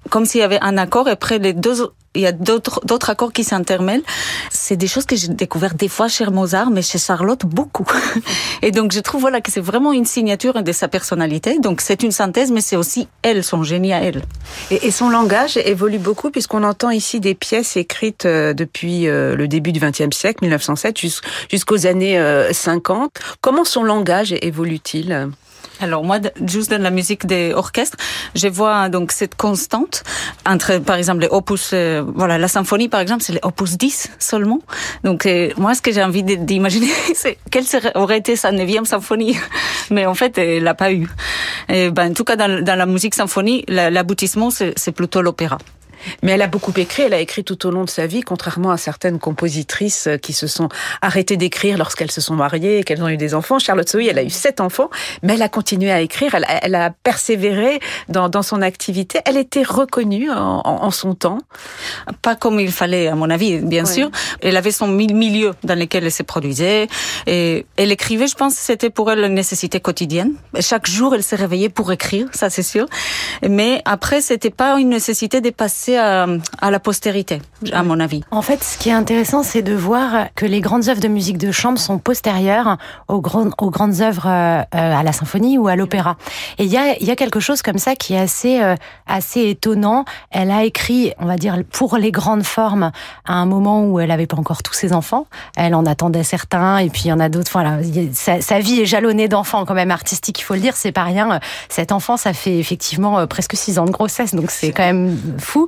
comme 0.09 0.25
s'il 0.25 0.41
y 0.41 0.43
avait 0.43 0.59
un 0.61 0.77
accord 0.77 1.07
et 1.07 1.11
après 1.11 1.39
les 1.39 1.53
deux 1.53 1.81
il 2.15 2.21
y 2.21 2.27
a 2.27 2.31
d'autres 2.31 3.09
accords 3.09 3.33
qui 3.33 3.43
s'intermêlent. 3.43 4.03
C'est 4.51 4.77
des 4.77 4.87
choses 4.87 5.05
que 5.05 5.15
j'ai 5.15 5.29
découvert 5.29 5.73
des 5.73 5.87
fois 5.87 6.07
chez 6.07 6.25
Mozart, 6.25 6.69
mais 6.69 6.81
chez 6.81 6.97
Charlotte 6.97 7.45
beaucoup. 7.45 7.85
Et 8.61 8.71
donc 8.71 8.91
je 8.91 8.99
trouve 8.99 9.21
voilà 9.21 9.41
que 9.41 9.51
c'est 9.51 9.61
vraiment 9.61 9.93
une 9.93 10.05
signature 10.05 10.61
de 10.61 10.71
sa 10.71 10.87
personnalité. 10.87 11.59
Donc 11.59 11.81
c'est 11.81 12.03
une 12.03 12.11
synthèse, 12.11 12.51
mais 12.51 12.61
c'est 12.61 12.75
aussi 12.75 13.07
elle, 13.21 13.43
son 13.43 13.63
génie 13.63 13.93
à 13.93 14.01
elle. 14.01 14.21
Et, 14.71 14.87
et 14.87 14.91
son 14.91 15.09
langage 15.09 15.57
évolue 15.57 15.99
beaucoup 15.99 16.29
puisqu'on 16.29 16.63
entend 16.63 16.89
ici 16.89 17.19
des 17.19 17.35
pièces 17.35 17.77
écrites 17.77 18.25
depuis 18.25 19.05
le 19.05 19.47
début 19.47 19.71
du 19.71 19.79
XXe 19.79 20.15
siècle, 20.15 20.39
1907, 20.41 20.97
jusqu'aux 21.49 21.87
années 21.87 22.19
50. 22.51 23.11
Comment 23.41 23.65
son 23.65 23.83
langage 23.83 24.33
évolue-t-il? 24.41 25.29
Alors 25.79 26.03
moi, 26.03 26.19
juste 26.45 26.71
dans 26.71 26.81
la 26.81 26.91
musique 26.91 27.25
des 27.25 27.53
orchestres, 27.53 27.97
je 28.35 28.47
vois 28.47 28.89
donc 28.89 29.11
cette 29.11 29.35
constante 29.35 30.03
entre, 30.45 30.77
par 30.79 30.97
exemple, 30.97 31.21
les 31.21 31.27
opus, 31.29 31.71
euh, 31.73 32.03
voilà, 32.15 32.37
la 32.37 32.47
symphonie 32.47 32.89
par 32.89 33.01
exemple, 33.01 33.23
c'est 33.23 33.33
les 33.33 33.39
opus 33.43 33.77
10 33.77 34.11
seulement. 34.19 34.59
Donc 35.03 35.25
euh, 35.25 35.49
moi, 35.57 35.73
ce 35.73 35.81
que 35.81 35.91
j'ai 35.91 36.03
envie 36.03 36.23
d'imaginer, 36.23 36.91
c'est 37.15 37.37
quelle 37.51 37.65
serait, 37.65 37.91
aurait 37.95 38.19
été 38.19 38.35
sa 38.35 38.51
neuvième 38.51 38.85
symphonie, 38.85 39.37
mais 39.89 40.05
en 40.05 40.13
fait, 40.13 40.37
elle 40.37 40.63
l'a 40.63 40.75
pas 40.75 40.91
eu. 40.93 41.07
Et 41.69 41.89
ben, 41.89 42.11
en 42.11 42.13
tout 42.13 42.23
cas, 42.23 42.35
dans, 42.35 42.63
dans 42.63 42.75
la 42.75 42.85
musique 42.85 43.15
symphonie, 43.15 43.65
l'aboutissement, 43.67 44.49
c'est 44.51 44.91
plutôt 44.91 45.21
l'opéra. 45.21 45.57
Mais 46.21 46.33
elle 46.33 46.41
a 46.41 46.47
beaucoup 46.47 46.73
écrit, 46.75 47.03
elle 47.03 47.13
a 47.13 47.19
écrit 47.19 47.43
tout 47.43 47.65
au 47.65 47.71
long 47.71 47.83
de 47.83 47.89
sa 47.89 48.07
vie, 48.07 48.21
contrairement 48.21 48.71
à 48.71 48.77
certaines 48.77 49.19
compositrices 49.19 50.09
qui 50.21 50.33
se 50.33 50.47
sont 50.47 50.69
arrêtées 51.01 51.37
d'écrire 51.37 51.77
lorsqu'elles 51.77 52.11
se 52.11 52.21
sont 52.21 52.35
mariées 52.35 52.79
et 52.79 52.83
qu'elles 52.83 53.03
ont 53.03 53.09
eu 53.09 53.17
des 53.17 53.33
enfants. 53.33 53.59
Charlotte 53.59 53.87
Sohi, 53.87 54.07
elle 54.07 54.19
a 54.19 54.23
eu 54.23 54.29
sept 54.29 54.61
enfants, 54.61 54.89
mais 55.21 55.33
elle 55.33 55.41
a 55.41 55.49
continué 55.49 55.91
à 55.91 56.01
écrire, 56.01 56.35
elle, 56.35 56.45
elle 56.61 56.75
a 56.75 56.91
persévéré 56.91 57.79
dans, 58.09 58.29
dans, 58.29 58.43
son 58.43 58.61
activité. 58.61 59.19
Elle 59.25 59.37
était 59.37 59.63
reconnue 59.63 60.29
en, 60.29 60.61
en, 60.65 60.91
son 60.91 61.15
temps. 61.15 61.39
Pas 62.21 62.35
comme 62.35 62.59
il 62.59 62.71
fallait, 62.71 63.07
à 63.07 63.15
mon 63.15 63.29
avis, 63.29 63.59
bien 63.59 63.85
ouais. 63.85 63.91
sûr. 63.91 64.11
Elle 64.41 64.57
avait 64.57 64.71
son 64.71 64.87
milieu 64.87 65.53
dans 65.63 65.77
lequel 65.77 66.03
elle 66.03 66.11
se 66.11 66.23
produisait. 66.23 66.87
Et 67.27 67.65
elle 67.77 67.91
écrivait, 67.91 68.27
je 68.27 68.35
pense, 68.35 68.53
c'était 68.53 68.89
pour 68.89 69.11
elle 69.11 69.19
une 69.19 69.33
nécessité 69.33 69.79
quotidienne. 69.79 70.33
Chaque 70.59 70.87
jour, 70.87 71.15
elle 71.15 71.23
se 71.23 71.35
réveillait 71.35 71.69
pour 71.69 71.91
écrire, 71.91 72.27
ça 72.33 72.49
c'est 72.49 72.63
sûr. 72.63 72.85
Mais 73.47 73.81
après, 73.85 74.21
c'était 74.21 74.49
pas 74.49 74.79
une 74.79 74.89
nécessité 74.89 75.41
de 75.41 75.49
passer 75.49 75.92
à, 75.97 76.27
la 76.61 76.79
postérité, 76.79 77.41
à 77.71 77.83
mon 77.83 77.99
avis. 77.99 78.23
En 78.31 78.41
fait, 78.41 78.63
ce 78.63 78.77
qui 78.77 78.89
est 78.89 78.93
intéressant, 78.93 79.43
c'est 79.43 79.61
de 79.61 79.73
voir 79.73 80.27
que 80.35 80.45
les 80.45 80.61
grandes 80.61 80.89
œuvres 80.89 81.01
de 81.01 81.07
musique 81.07 81.37
de 81.37 81.51
chambre 81.51 81.79
sont 81.79 81.97
postérieures 81.97 82.77
aux, 83.07 83.21
grandes, 83.21 83.53
aux 83.59 83.69
grandes 83.69 84.01
œuvres 84.01 84.27
euh, 84.27 84.63
à 84.71 85.03
la 85.03 85.11
symphonie 85.11 85.57
ou 85.57 85.67
à 85.67 85.75
l'opéra. 85.75 86.17
Et 86.57 86.65
il 86.65 86.71
y 86.71 86.77
a, 86.77 86.97
y 87.01 87.11
a 87.11 87.15
quelque 87.15 87.39
chose 87.39 87.61
comme 87.61 87.77
ça 87.77 87.95
qui 87.95 88.13
est 88.13 88.19
assez, 88.19 88.61
euh, 88.61 88.75
assez 89.07 89.49
étonnant. 89.49 90.05
Elle 90.31 90.51
a 90.51 90.63
écrit, 90.63 91.13
on 91.19 91.25
va 91.25 91.37
dire, 91.37 91.57
pour 91.71 91.97
les 91.97 92.11
grandes 92.11 92.43
formes, 92.43 92.91
à 93.25 93.33
un 93.33 93.45
moment 93.45 93.85
où 93.85 93.99
elle 93.99 94.09
n'avait 94.09 94.27
pas 94.27 94.37
encore 94.37 94.63
tous 94.63 94.73
ses 94.73 94.93
enfants. 94.93 95.27
Elle 95.55 95.75
en 95.75 95.85
attendait 95.85 96.23
certains, 96.23 96.77
et 96.77 96.89
puis 96.89 97.03
il 97.05 97.07
y 97.07 97.13
en 97.13 97.19
a 97.19 97.29
d'autres. 97.29 97.51
Voilà, 97.51 97.77
sa, 98.13 98.41
sa 98.41 98.59
vie 98.59 98.81
est 98.81 98.85
jalonnée 98.85 99.27
d'enfants, 99.27 99.65
quand 99.65 99.73
même 99.73 99.91
artistique, 99.91 100.39
il 100.39 100.43
faut 100.43 100.55
le 100.55 100.59
dire. 100.59 100.75
C'est 100.75 100.91
pas 100.91 101.03
rien. 101.03 101.39
Cet 101.69 101.91
enfant, 101.91 102.17
ça 102.17 102.33
fait 102.33 102.57
effectivement 102.57 103.19
euh, 103.19 103.25
presque 103.25 103.55
six 103.55 103.79
ans 103.79 103.85
de 103.85 103.91
grossesse, 103.91 104.33
donc 104.33 104.51
c'est 104.51 104.71
quand 104.71 104.83
même 104.83 105.17
fou. 105.37 105.67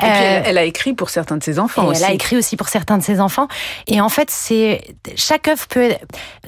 Et 0.00 0.04
euh, 0.04 0.08
puis 0.08 0.22
elle, 0.22 0.42
elle, 0.46 0.58
a 0.58 0.64
écrit 0.64 0.94
pour 0.94 1.10
certains 1.10 1.36
de 1.36 1.42
ses 1.42 1.58
enfants 1.58 1.86
aussi. 1.86 2.02
Elle 2.02 2.10
a 2.10 2.12
écrit 2.12 2.36
aussi 2.36 2.56
pour 2.56 2.68
certains 2.68 2.98
de 2.98 3.02
ses 3.02 3.20
enfants. 3.20 3.48
Et 3.86 4.00
en 4.00 4.08
fait, 4.08 4.30
c'est 4.30 4.82
chaque 5.16 5.48
œuvre 5.48 5.66
peut 5.68 5.92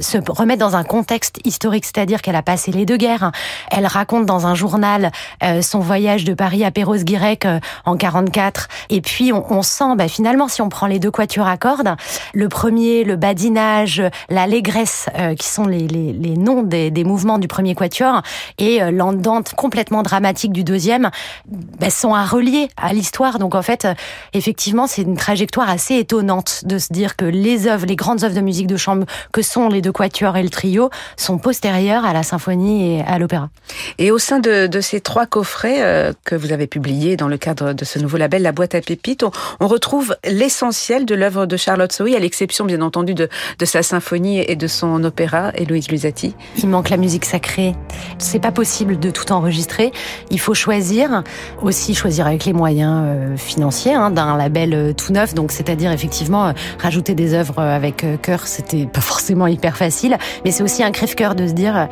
se 0.00 0.18
remettre 0.28 0.60
dans 0.60 0.76
un 0.76 0.84
contexte 0.84 1.38
historique, 1.44 1.84
c'est-à-dire 1.84 2.22
qu'elle 2.22 2.36
a 2.36 2.42
passé 2.42 2.72
les 2.72 2.86
deux 2.86 2.96
guerres. 2.96 3.32
Elle 3.70 3.86
raconte 3.86 4.26
dans 4.26 4.46
un 4.46 4.54
journal 4.54 5.12
euh, 5.42 5.62
son 5.62 5.80
voyage 5.80 6.24
de 6.24 6.34
Paris 6.34 6.64
à 6.64 6.70
Perros-Guirec 6.70 7.46
euh, 7.46 7.60
en 7.84 7.96
44. 7.96 8.68
Et 8.90 9.00
puis 9.00 9.32
on, 9.32 9.44
on 9.52 9.62
sent, 9.62 9.96
bah, 9.96 10.08
finalement, 10.08 10.48
si 10.48 10.62
on 10.62 10.68
prend 10.68 10.86
les 10.86 10.98
deux 10.98 11.10
quatuors 11.10 11.46
à 11.46 11.56
cordes, 11.56 11.96
le 12.32 12.48
premier, 12.48 13.04
le 13.04 13.16
badinage, 13.16 14.02
l'allégresse, 14.28 15.06
euh, 15.18 15.34
qui 15.34 15.46
sont 15.46 15.66
les, 15.66 15.86
les, 15.86 16.12
les 16.12 16.36
noms 16.36 16.62
des, 16.62 16.90
des, 16.90 17.04
mouvements 17.04 17.38
du 17.38 17.48
premier 17.48 17.74
quatuor, 17.74 18.22
et 18.58 18.82
euh, 18.82 18.90
l'andante 18.90 19.54
complètement 19.54 20.02
dramatique 20.02 20.52
du 20.52 20.64
deuxième, 20.64 21.10
bah, 21.46 21.90
sont 21.90 22.14
à 22.14 22.24
relier 22.24 22.68
à 22.76 22.92
l'histoire. 22.94 23.38
Donc 23.38 23.54
en 23.54 23.62
fait, 23.62 23.86
effectivement, 24.32 24.86
c'est 24.86 25.02
une 25.02 25.16
trajectoire 25.16 25.68
assez 25.68 25.96
étonnante 25.96 26.62
de 26.64 26.78
se 26.78 26.92
dire 26.92 27.16
que 27.16 27.24
les 27.24 27.66
œuvres, 27.66 27.86
les 27.86 27.96
grandes 27.96 28.24
œuvres 28.24 28.34
de 28.34 28.40
musique 28.40 28.66
de 28.66 28.76
chambre 28.76 29.06
que 29.32 29.42
sont 29.42 29.68
les 29.68 29.82
deux 29.82 29.92
quatuors 29.92 30.36
et 30.36 30.42
le 30.42 30.50
trio 30.50 30.90
sont 31.16 31.38
postérieures 31.38 32.04
à 32.04 32.12
la 32.12 32.22
symphonie 32.22 32.96
et 32.96 33.02
à 33.02 33.18
l'opéra. 33.18 33.50
Et 33.98 34.10
au 34.10 34.18
sein 34.18 34.38
de, 34.38 34.66
de, 34.66 34.80
ces 34.80 35.00
trois 35.00 35.26
coffrets 35.26 35.82
euh, 35.82 36.12
que 36.24 36.34
vous 36.34 36.52
avez 36.52 36.66
publiés 36.66 37.16
dans 37.16 37.28
le 37.28 37.36
cadre 37.36 37.72
de 37.72 37.84
ce 37.84 37.98
nouveau 37.98 38.16
label, 38.16 38.42
La 38.42 38.52
boîte 38.52 38.74
à 38.74 38.80
pépites, 38.80 39.22
on, 39.22 39.30
on 39.60 39.68
retrouve 39.68 40.16
l'essentiel 40.24 41.04
de 41.04 41.14
l'œuvre 41.14 41.46
de 41.46 41.56
Charlotte 41.56 41.92
Sohi, 41.92 42.14
à 42.14 42.18
l'exception 42.18 42.64
bien 42.64 42.80
entendu 42.80 43.14
de, 43.14 43.28
de, 43.58 43.64
sa 43.64 43.82
symphonie 43.82 44.40
et 44.46 44.56
de 44.56 44.66
son 44.66 45.02
opéra, 45.04 45.52
Héloïse 45.56 45.90
Luzzati. 45.90 46.34
Il 46.58 46.68
manque 46.68 46.90
la 46.90 46.96
musique 46.96 47.24
sacrée. 47.24 47.74
C'est 48.18 48.40
pas 48.40 48.52
possible 48.52 48.98
de 48.98 49.10
tout 49.10 49.32
enregistrer. 49.32 49.92
Il 50.30 50.40
faut 50.40 50.54
choisir, 50.54 51.22
aussi 51.62 51.94
choisir 51.94 52.26
avec 52.26 52.44
les 52.44 52.52
moyens 52.52 52.83
euh, 52.92 53.36
financiers 53.36 53.94
hein, 53.94 54.10
d'un 54.10 54.36
label 54.36 54.74
euh, 54.74 54.92
tout 54.92 55.12
neuf. 55.12 55.34
Donc 55.34 55.52
c'est-à-dire 55.52 55.92
effectivement 55.92 56.48
euh, 56.48 56.52
rajouter 56.78 57.14
des 57.14 57.34
œuvres 57.34 57.60
avec 57.60 58.04
cœur, 58.22 58.46
c'était 58.46 58.86
pas 58.86 59.00
forcément 59.02 59.46
hyper 59.46 59.76
facile, 59.76 60.18
mais 60.44 60.50
c'est 60.50 60.62
aussi 60.62 60.82
un 60.82 60.90
crève-cœur 60.90 61.34
de 61.34 61.46
se 61.46 61.52
dire 61.52 61.88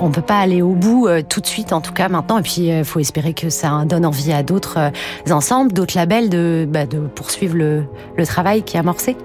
on 0.00 0.10
peut 0.10 0.22
pas 0.22 0.38
aller 0.38 0.62
au 0.62 0.74
bout 0.74 1.08
tout 1.28 1.40
de 1.40 1.46
suite 1.46 1.72
en 1.72 1.80
tout 1.80 1.92
cas 1.92 2.08
maintenant. 2.08 2.38
Et 2.38 2.42
puis 2.42 2.68
il 2.68 2.84
faut 2.84 3.00
espérer 3.00 3.34
que 3.34 3.50
ça 3.50 3.84
donne 3.86 4.06
envie 4.06 4.32
à 4.32 4.42
d'autres 4.42 4.92
ensembles, 5.30 5.72
d'autres 5.72 5.96
labels 5.96 6.28
de, 6.28 6.66
bah, 6.68 6.86
de 6.86 6.98
poursuivre 6.98 7.56
le, 7.56 7.84
le 8.16 8.26
travail 8.26 8.62
qui 8.62 8.76
est 8.76 8.80
amorcé. 8.80 9.16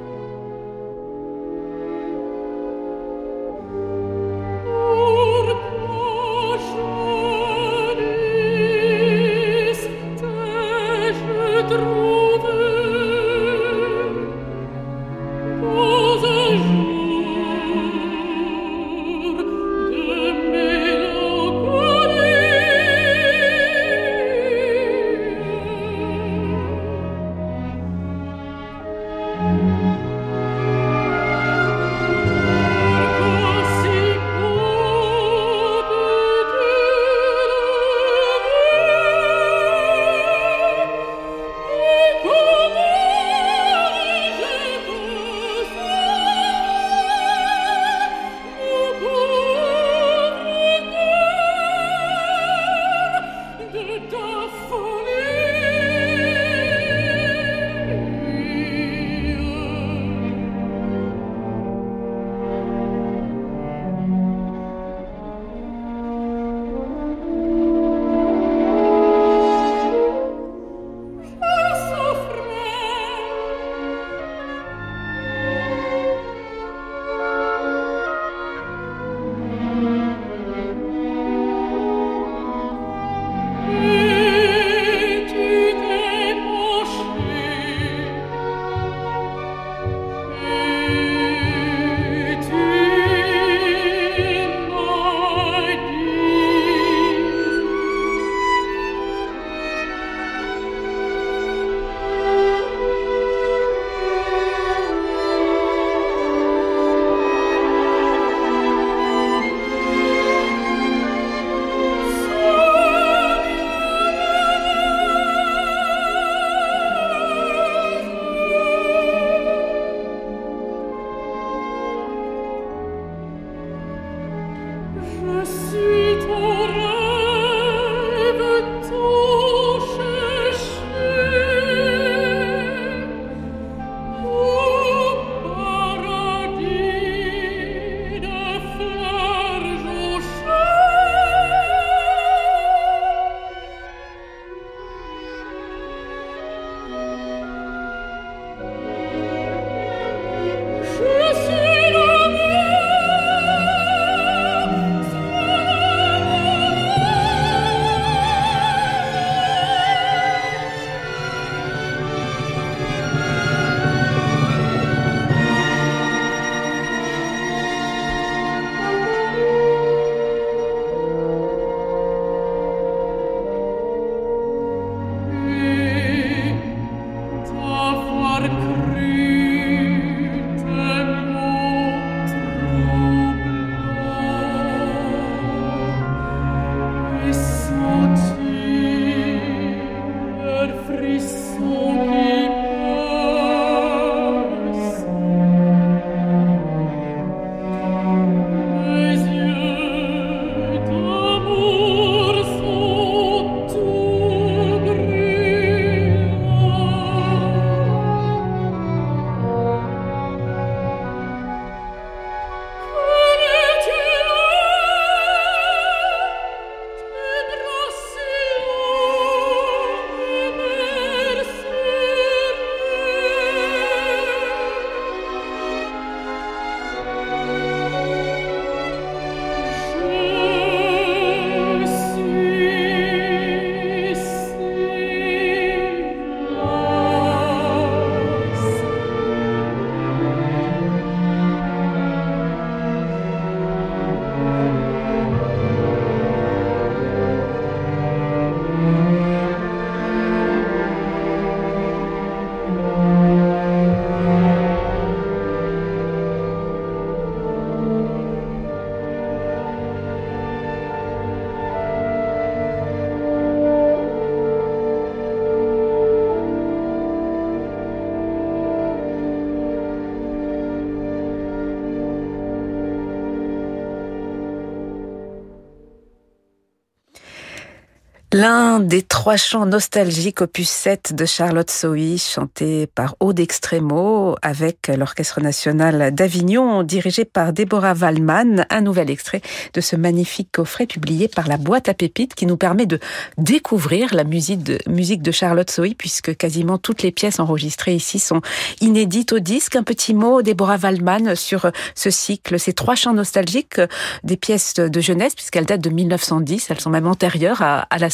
L'un 278.33 278.79
des 278.79 279.03
trois 279.03 279.37
chants 279.37 279.67
nostalgiques 279.67 280.41
opus 280.41 280.67
7 280.67 281.13
de 281.13 281.23
Charlotte 281.23 281.69
Sohi, 281.69 282.17
chanté 282.17 282.87
par 282.87 283.15
Aude 283.19 283.39
Extremo 283.39 284.35
avec 284.41 284.87
l'Orchestre 284.87 285.39
national 285.39 286.11
d'Avignon, 286.15 286.81
dirigé 286.81 287.25
par 287.25 287.53
Deborah 287.53 287.93
Wallman. 287.93 288.65
Un 288.71 288.81
nouvel 288.81 289.11
extrait 289.11 289.43
de 289.75 289.81
ce 289.81 289.95
magnifique 289.95 290.49
coffret 290.51 290.87
publié 290.87 291.27
par 291.27 291.47
la 291.47 291.57
boîte 291.57 291.89
à 291.89 291.93
pépites 291.93 292.33
qui 292.33 292.47
nous 292.47 292.57
permet 292.57 292.87
de 292.87 292.97
découvrir 293.37 294.15
la 294.15 294.23
musique 294.23 294.63
de, 294.63 295.31
Charlotte 295.31 295.69
Sohi 295.69 295.93
puisque 295.93 296.35
quasiment 296.35 296.79
toutes 296.79 297.03
les 297.03 297.11
pièces 297.11 297.39
enregistrées 297.39 297.93
ici 297.93 298.17
sont 298.17 298.41
inédites 298.81 299.31
au 299.33 299.39
disque. 299.39 299.75
Un 299.75 299.83
petit 299.83 300.15
mot, 300.15 300.41
Deborah 300.41 300.77
Wallman, 300.77 301.35
sur 301.35 301.69
ce 301.93 302.09
cycle, 302.09 302.59
ces 302.59 302.73
trois 302.73 302.95
chants 302.95 303.13
nostalgiques, 303.13 303.79
des 304.23 304.37
pièces 304.37 304.73
de 304.73 305.01
jeunesse 305.01 305.35
puisqu'elles 305.35 305.67
datent 305.67 305.81
de 305.81 305.91
1910, 305.91 306.71
elles 306.71 306.79
sont 306.79 306.89
même 306.89 307.05
antérieures 307.05 307.61
à 307.61 307.85
la 307.99 308.09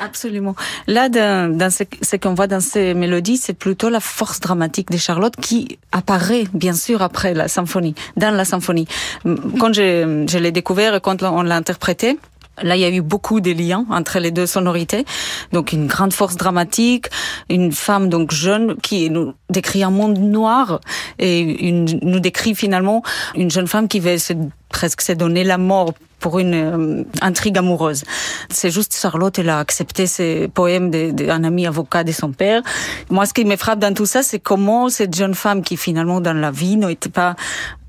Absolument. 0.00 0.54
Là, 0.86 1.08
dans, 1.08 1.56
dans 1.56 1.70
ce, 1.70 1.84
ce 2.02 2.16
qu'on 2.16 2.34
voit 2.34 2.46
dans 2.46 2.60
ces 2.60 2.94
mélodies, 2.94 3.36
c'est 3.36 3.54
plutôt 3.54 3.88
la 3.88 4.00
force 4.00 4.40
dramatique 4.40 4.90
de 4.90 4.98
Charlotte 4.98 5.34
qui 5.40 5.78
apparaît, 5.92 6.44
bien 6.52 6.74
sûr, 6.74 7.02
après 7.02 7.34
la 7.34 7.48
symphonie, 7.48 7.94
dans 8.16 8.34
la 8.34 8.44
symphonie. 8.44 8.86
Quand 9.24 9.72
je, 9.72 10.24
je 10.28 10.38
l'ai 10.38 10.52
découvert 10.52 10.94
et 10.94 11.00
quand 11.00 11.22
on 11.22 11.42
l'a 11.42 11.56
interprété, 11.56 12.18
Là, 12.62 12.76
il 12.76 12.80
y 12.80 12.84
a 12.84 12.90
eu 12.90 13.02
beaucoup 13.02 13.40
de 13.40 13.50
liens 13.50 13.84
entre 13.90 14.18
les 14.18 14.30
deux 14.30 14.46
sonorités. 14.46 15.04
Donc, 15.52 15.72
une 15.72 15.86
grande 15.86 16.12
force 16.12 16.36
dramatique, 16.36 17.06
une 17.50 17.72
femme 17.72 18.08
donc 18.08 18.32
jeune 18.32 18.76
qui 18.76 19.10
nous 19.10 19.34
décrit 19.50 19.82
un 19.82 19.90
monde 19.90 20.18
noir 20.18 20.80
et 21.18 21.40
une, 21.68 21.84
nous 22.02 22.20
décrit 22.20 22.54
finalement 22.54 23.02
une 23.34 23.50
jeune 23.50 23.66
femme 23.66 23.88
qui 23.88 24.00
veut 24.00 24.16
se, 24.16 24.32
presque 24.68 25.00
se 25.00 25.12
donner 25.12 25.44
la 25.44 25.58
mort 25.58 25.92
pour 26.18 26.38
une 26.38 26.54
euh, 26.54 27.04
intrigue 27.20 27.58
amoureuse. 27.58 28.04
C'est 28.48 28.70
juste 28.70 28.96
Charlotte, 28.96 29.38
elle 29.38 29.50
a 29.50 29.58
accepté 29.58 30.06
ces 30.06 30.48
poèmes 30.48 30.90
d'un 30.90 31.44
ami 31.44 31.66
avocat 31.66 32.04
de 32.04 32.12
son 32.12 32.32
père. 32.32 32.62
Moi, 33.10 33.26
ce 33.26 33.34
qui 33.34 33.44
me 33.44 33.56
frappe 33.56 33.78
dans 33.78 33.94
tout 33.94 34.06
ça, 34.06 34.22
c'est 34.22 34.38
comment 34.38 34.88
cette 34.88 35.14
jeune 35.14 35.34
femme 35.34 35.62
qui 35.62 35.76
finalement 35.76 36.20
dans 36.20 36.32
la 36.32 36.50
vie 36.50 36.76
n'était 36.76 37.10
pas, 37.10 37.36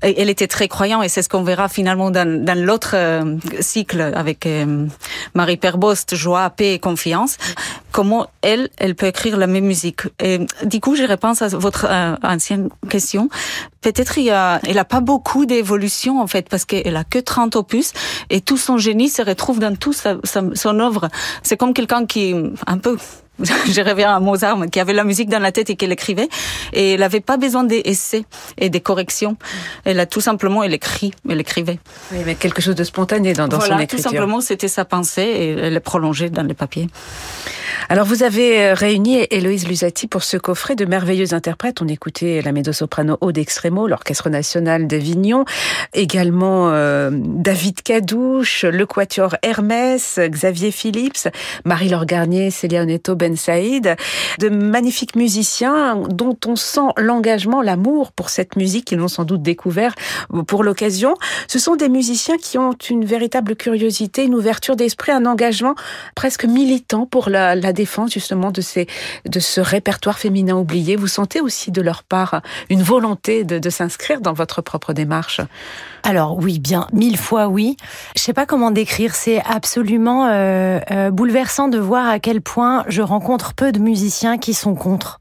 elle 0.02 0.28
était 0.28 0.46
très 0.46 0.68
croyante 0.68 1.04
et 1.04 1.08
c'est 1.08 1.22
ce 1.22 1.28
qu'on 1.28 1.42
verra 1.42 1.68
finalement 1.68 2.10
dans, 2.10 2.28
l'autre 2.58 2.92
euh, 2.94 3.36
cycle 3.60 4.00
avec 4.00 4.44
euh, 4.46 4.86
Marie 5.34 5.56
Perbost, 5.56 6.14
joie, 6.14 6.50
paix 6.50 6.74
et 6.74 6.78
confiance. 6.78 7.38
Comment 7.92 8.26
elle, 8.42 8.68
elle 8.76 8.94
peut 8.94 9.06
écrire 9.06 9.38
la 9.38 9.46
même 9.46 9.64
musique. 9.64 10.02
Et 10.22 10.38
du 10.64 10.80
coup, 10.80 10.94
je 10.94 11.02
réponds 11.02 11.32
à 11.40 11.48
votre 11.48 11.88
ancienne 12.22 12.68
question. 12.88 13.30
Peut-être 13.80 14.18
il 14.18 14.24
y 14.24 14.30
a, 14.30 14.60
a 14.62 14.84
pas 14.84 15.00
beaucoup 15.00 15.46
d'évolution 15.46 16.20
en 16.20 16.26
fait 16.26 16.48
parce 16.48 16.64
qu'elle 16.64 16.96
a 16.96 17.04
que 17.04 17.18
30 17.18 17.56
opus 17.56 17.92
et 18.30 18.40
tout 18.40 18.56
son 18.56 18.76
génie 18.76 19.08
se 19.08 19.22
retrouve 19.22 19.60
dans 19.60 19.76
tout 19.76 19.92
son 19.92 20.80
œuvre. 20.80 21.08
C'est 21.42 21.56
comme 21.56 21.74
quelqu'un 21.74 22.06
qui 22.06 22.34
un 22.66 22.78
peu 22.78 22.96
je 23.70 23.80
reviens 23.80 24.14
à 24.14 24.20
Mozart, 24.20 24.58
qui 24.70 24.80
avait 24.80 24.92
la 24.92 25.04
musique 25.04 25.28
dans 25.28 25.38
la 25.38 25.52
tête 25.52 25.70
et 25.70 25.76
qui 25.76 25.86
l'écrivait. 25.86 26.28
Et 26.72 26.92
elle 26.92 27.00
n'avait 27.00 27.20
pas 27.20 27.36
besoin 27.36 27.64
d'essais 27.64 28.24
et 28.56 28.70
des 28.70 28.80
corrections. 28.80 29.36
Elle 29.84 30.00
a 30.00 30.06
tout 30.06 30.20
simplement, 30.20 30.62
elle 30.62 30.74
écrit, 30.74 31.12
elle 31.28 31.40
écrivait. 31.40 31.78
Oui, 32.12 32.18
mais 32.26 32.34
quelque 32.34 32.60
chose 32.60 32.74
de 32.74 32.84
spontané 32.84 33.32
dans, 33.32 33.48
dans 33.48 33.58
voilà, 33.58 33.76
son 33.76 33.80
écriture. 33.80 34.10
tout 34.10 34.16
simplement, 34.16 34.40
c'était 34.40 34.68
sa 34.68 34.84
pensée 34.84 35.22
et 35.22 35.50
elle 35.52 35.76
est 35.76 35.80
prolongée 35.80 36.30
dans 36.30 36.42
les 36.42 36.54
papiers. 36.54 36.88
Alors, 37.88 38.04
vous 38.04 38.22
avez 38.22 38.72
réuni 38.72 39.26
Héloïse 39.30 39.66
Lusati 39.66 40.08
pour 40.08 40.22
ce 40.22 40.36
coffret 40.36 40.74
de 40.74 40.84
merveilleux 40.84 41.32
interprètes. 41.32 41.80
On 41.80 41.88
écoutait 41.88 42.42
la 42.42 42.52
mezzo-soprano 42.52 43.16
Aude 43.20 43.38
Extremo, 43.38 43.86
l'Orchestre 43.86 44.28
National 44.28 44.86
d'Avignon, 44.86 45.44
également 45.94 46.70
euh, 46.70 47.10
David 47.12 47.82
Cadouche, 47.82 48.64
le 48.64 48.84
Quatuor 48.84 49.36
Hermès, 49.42 50.18
Xavier 50.22 50.70
Phillips, 50.70 51.28
Marie-Laure 51.64 52.04
Garnier, 52.04 52.50
Célia 52.50 52.82
Oneto, 52.82 53.14
Ben 53.14 53.27
Saïd, 53.36 53.96
de 54.38 54.48
magnifiques 54.48 55.16
musiciens 55.16 55.96
dont 56.08 56.36
on 56.46 56.56
sent 56.56 56.88
l'engagement, 56.96 57.62
l'amour 57.62 58.12
pour 58.12 58.30
cette 58.30 58.56
musique 58.56 58.86
qu'ils 58.86 58.98
l'ont 58.98 59.08
sans 59.08 59.24
doute 59.24 59.42
découvert 59.42 59.94
pour 60.46 60.64
l'occasion. 60.64 61.14
Ce 61.46 61.58
sont 61.58 61.76
des 61.76 61.88
musiciens 61.88 62.36
qui 62.36 62.58
ont 62.58 62.72
une 62.90 63.04
véritable 63.04 63.56
curiosité, 63.56 64.24
une 64.24 64.34
ouverture 64.34 64.76
d'esprit, 64.76 65.12
un 65.12 65.26
engagement 65.26 65.74
presque 66.14 66.44
militant 66.44 67.06
pour 67.06 67.28
la, 67.28 67.56
défense 67.72 68.12
justement 68.12 68.50
de 68.50 68.62
ces 68.62 68.86
de 69.26 69.40
ce 69.40 69.60
répertoire 69.60 70.18
féminin 70.18 70.56
oublié. 70.56 70.96
Vous 70.96 71.06
sentez 71.06 71.40
aussi 71.40 71.70
de 71.70 71.82
leur 71.82 72.02
part 72.02 72.40
une 72.70 72.82
volonté 72.82 73.44
de 73.44 73.70
s'inscrire 73.70 74.20
dans 74.20 74.32
votre 74.32 74.62
propre 74.62 74.94
démarche? 74.94 75.40
Alors 76.08 76.38
oui, 76.38 76.58
bien 76.58 76.86
mille 76.94 77.18
fois 77.18 77.48
oui. 77.48 77.76
Je 78.16 78.22
sais 78.22 78.32
pas 78.32 78.46
comment 78.46 78.70
décrire. 78.70 79.14
C'est 79.14 79.42
absolument 79.44 80.24
euh, 80.24 80.80
euh, 80.90 81.10
bouleversant 81.10 81.68
de 81.68 81.78
voir 81.78 82.08
à 82.08 82.18
quel 82.18 82.40
point 82.40 82.82
je 82.88 83.02
rencontre 83.02 83.52
peu 83.52 83.72
de 83.72 83.78
musiciens 83.78 84.38
qui 84.38 84.54
sont 84.54 84.74
contre. 84.74 85.20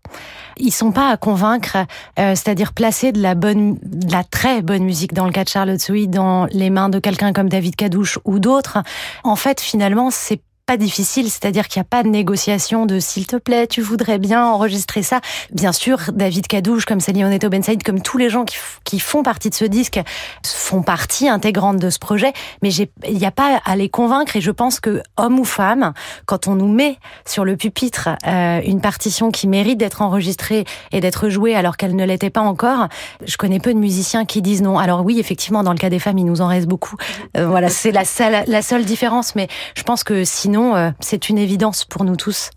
Ils 0.55 0.71
sont 0.71 0.93
pas 0.93 1.09
à 1.09 1.17
convaincre, 1.17 1.75
euh, 2.19 2.35
c'est-à-dire 2.35 2.71
placer 2.71 3.11
de 3.11 3.21
la 3.21 3.35
bonne, 3.35 3.77
de 3.83 4.09
la 4.13 4.23
très 4.23 4.61
bonne 4.61 4.85
musique 4.85 5.13
dans 5.13 5.25
le 5.25 5.33
cas 5.33 5.43
de 5.43 5.49
Charlotte 5.49 5.81
Soui 5.81 6.07
dans 6.07 6.45
les 6.45 6.69
mains 6.69 6.87
de 6.87 6.99
quelqu'un 6.99 7.33
comme 7.33 7.49
David 7.49 7.75
Cadouche 7.75 8.17
ou 8.23 8.39
d'autres. 8.39 8.77
En 9.25 9.35
fait, 9.35 9.59
finalement, 9.59 10.09
c'est 10.09 10.41
pas 10.67 10.75
difficile, 10.75 11.31
c'est-à-dire 11.31 11.69
qu'il 11.69 11.79
n'y 11.79 11.85
a 11.85 11.89
pas 11.89 12.03
de 12.03 12.09
négociation 12.09 12.85
de 12.85 12.99
s'il 12.99 13.25
te 13.25 13.37
plaît, 13.37 13.67
tu 13.67 13.81
voudrais 13.81 14.19
bien 14.19 14.45
enregistrer 14.45 15.01
ça. 15.01 15.21
Bien 15.53 15.71
sûr, 15.71 16.11
David 16.13 16.47
Cadouche, 16.47 16.83
comme 16.85 16.99
Céline 16.99 17.37
Ben 17.37 17.63
Saïd, 17.63 17.83
comme 17.83 18.01
tous 18.01 18.17
les 18.17 18.29
gens 18.29 18.43
qui, 18.43 18.57
qui, 18.83 18.99
font 18.99 19.23
partie 19.23 19.49
de 19.49 19.55
ce 19.55 19.63
disque, 19.63 20.01
font 20.45 20.81
partie 20.81 21.29
intégrante 21.29 21.77
de 21.77 21.89
ce 21.89 21.99
projet, 21.99 22.33
mais 22.61 22.73
il 22.73 23.17
n'y 23.17 23.25
a 23.25 23.31
pas 23.31 23.61
à 23.63 23.77
les 23.77 23.87
convaincre 23.87 24.35
et 24.35 24.41
je 24.41 24.51
pense 24.51 24.81
que, 24.81 25.01
homme 25.15 25.39
ou 25.39 25.45
femme, 25.45 25.93
quand 26.25 26.47
on 26.47 26.55
nous 26.55 26.67
met 26.67 26.97
sur 27.25 27.45
le 27.45 27.55
pupitre 27.55 28.09
euh, 28.27 28.59
une 28.65 28.81
partition 28.81 29.31
qui 29.31 29.47
mérite 29.47 29.77
d'être 29.77 30.01
enregistrée 30.01 30.65
et 30.91 30.99
d'être 30.99 31.29
jouée 31.29 31.55
alors 31.55 31.77
qu'elle 31.77 31.95
ne 31.95 32.03
l'était 32.03 32.29
pas 32.29 32.41
encore, 32.41 32.89
je 33.25 33.37
connais 33.37 33.61
peu 33.61 33.73
de 33.73 33.79
musiciens 33.79 34.25
qui 34.25 34.41
disent 34.41 34.61
non. 34.61 34.77
Alors 34.77 35.05
oui, 35.05 35.17
effectivement, 35.17 35.63
dans 35.63 35.71
le 35.71 35.79
cas 35.79 35.89
des 35.89 35.99
femmes, 35.99 36.17
il 36.17 36.25
nous 36.25 36.41
en 36.41 36.47
reste 36.47 36.67
beaucoup. 36.67 36.97
Euh, 37.37 37.47
voilà, 37.47 37.69
c'est 37.69 37.93
la 37.93 38.03
seule 38.03 38.83
différence, 38.83 39.33
mais 39.33 39.47
je 39.73 39.83
pense 39.83 40.03
que 40.03 40.25
sinon, 40.25 40.56
c'est 40.99 41.29
une 41.29 41.37
évidence 41.37 41.85
pour 41.85 42.03
nous 42.03 42.15
tous. 42.15 42.51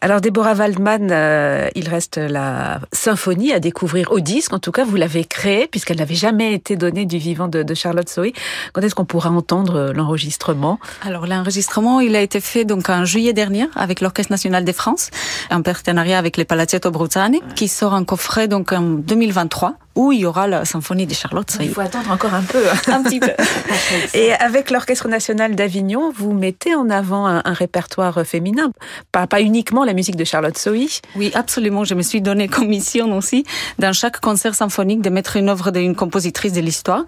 Alors 0.00 0.20
Déborah 0.20 0.54
Waldman, 0.54 1.10
euh, 1.10 1.68
il 1.74 1.88
reste 1.88 2.16
la 2.16 2.80
symphonie 2.92 3.52
à 3.52 3.60
découvrir 3.60 4.12
au 4.12 4.20
disque. 4.20 4.52
En 4.52 4.58
tout 4.58 4.72
cas, 4.72 4.84
vous 4.84 4.96
l'avez 4.96 5.24
créée 5.24 5.66
puisqu'elle 5.66 5.98
n'avait 5.98 6.14
jamais 6.14 6.54
été 6.54 6.76
donnée 6.76 7.06
du 7.06 7.18
vivant 7.18 7.48
de, 7.48 7.62
de 7.62 7.74
Charlotte 7.74 8.08
Sohi. 8.08 8.32
Quand 8.72 8.82
est-ce 8.82 8.94
qu'on 8.94 9.04
pourra 9.04 9.30
entendre 9.30 9.76
euh, 9.76 9.92
l'enregistrement? 9.92 10.78
Alors 11.02 11.26
l'enregistrement, 11.26 12.00
il 12.00 12.16
a 12.16 12.22
été 12.22 12.40
fait 12.40 12.64
donc 12.64 12.88
en 12.88 13.04
juillet 13.04 13.32
dernier 13.32 13.66
avec 13.74 14.00
l'Orchestre 14.00 14.32
national 14.32 14.64
de 14.64 14.72
France, 14.72 15.10
en 15.50 15.62
partenariat 15.62 16.18
avec 16.18 16.36
les 16.36 16.44
Palazzetto 16.44 16.90
Bruzzani, 16.90 17.40
qui 17.54 17.68
sort 17.68 17.92
en 17.92 18.04
coffret 18.04 18.48
donc 18.48 18.72
en 18.72 18.82
2023 18.82 19.74
où 19.98 20.12
il 20.12 20.20
y 20.20 20.26
aura 20.26 20.46
la 20.46 20.64
symphonie 20.64 21.06
de 21.06 21.12
Charlotte. 21.12 21.58
Il 21.60 21.70
faut 21.70 21.80
attendre 21.80 22.12
encore 22.12 22.32
un 22.32 22.42
peu. 22.42 22.62
un 22.86 23.02
petit 23.02 23.18
peu. 23.18 23.32
Et 24.14 24.32
avec 24.32 24.70
l'Orchestre 24.70 25.08
national 25.08 25.56
d'Avignon, 25.56 26.12
vous 26.14 26.32
mettez 26.32 26.76
en 26.76 26.88
avant 26.88 27.26
un, 27.26 27.42
un 27.44 27.52
répertoire 27.52 28.24
féminin, 28.24 28.70
pas, 29.10 29.26
pas 29.26 29.40
uniquement 29.40 29.84
la 29.84 29.94
musique 29.94 30.14
de 30.14 30.22
Charlotte 30.22 30.56
Sohi. 30.56 31.00
Oui, 31.16 31.32
absolument. 31.34 31.82
Je 31.82 31.94
me 31.94 32.02
suis 32.02 32.22
donné 32.22 32.46
comme 32.46 32.68
mission 32.68 33.16
aussi, 33.16 33.42
dans 33.80 33.92
chaque 33.92 34.20
concert 34.20 34.54
symphonique, 34.54 35.02
de 35.02 35.10
mettre 35.10 35.34
une 35.34 35.48
œuvre 35.48 35.72
d'une 35.72 35.96
compositrice 35.96 36.52
de 36.52 36.60
l'histoire. 36.60 37.04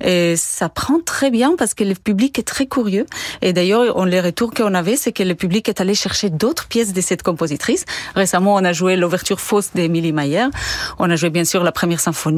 Et 0.00 0.34
ça 0.36 0.68
prend 0.68 0.98
très 0.98 1.30
bien 1.30 1.54
parce 1.56 1.74
que 1.74 1.84
le 1.84 1.94
public 1.94 2.40
est 2.40 2.48
très 2.54 2.66
curieux. 2.66 3.06
Et 3.40 3.52
d'ailleurs, 3.52 3.96
on, 3.96 4.04
les 4.04 4.20
retours 4.20 4.52
qu'on 4.52 4.74
avait, 4.74 4.96
c'est 4.96 5.12
que 5.12 5.22
le 5.22 5.36
public 5.36 5.68
est 5.68 5.80
allé 5.80 5.94
chercher 5.94 6.28
d'autres 6.28 6.66
pièces 6.66 6.92
de 6.92 7.00
cette 7.00 7.22
compositrice. 7.22 7.84
Récemment, 8.16 8.56
on 8.56 8.64
a 8.64 8.72
joué 8.72 8.96
l'ouverture 8.96 9.40
fausse 9.40 9.70
d'Emilie 9.76 10.12
Mayer. 10.12 10.46
On 10.98 11.08
a 11.08 11.14
joué 11.14 11.30
bien 11.30 11.44
sûr 11.44 11.62
la 11.62 11.70
première 11.70 12.00
symphonie 12.00 12.31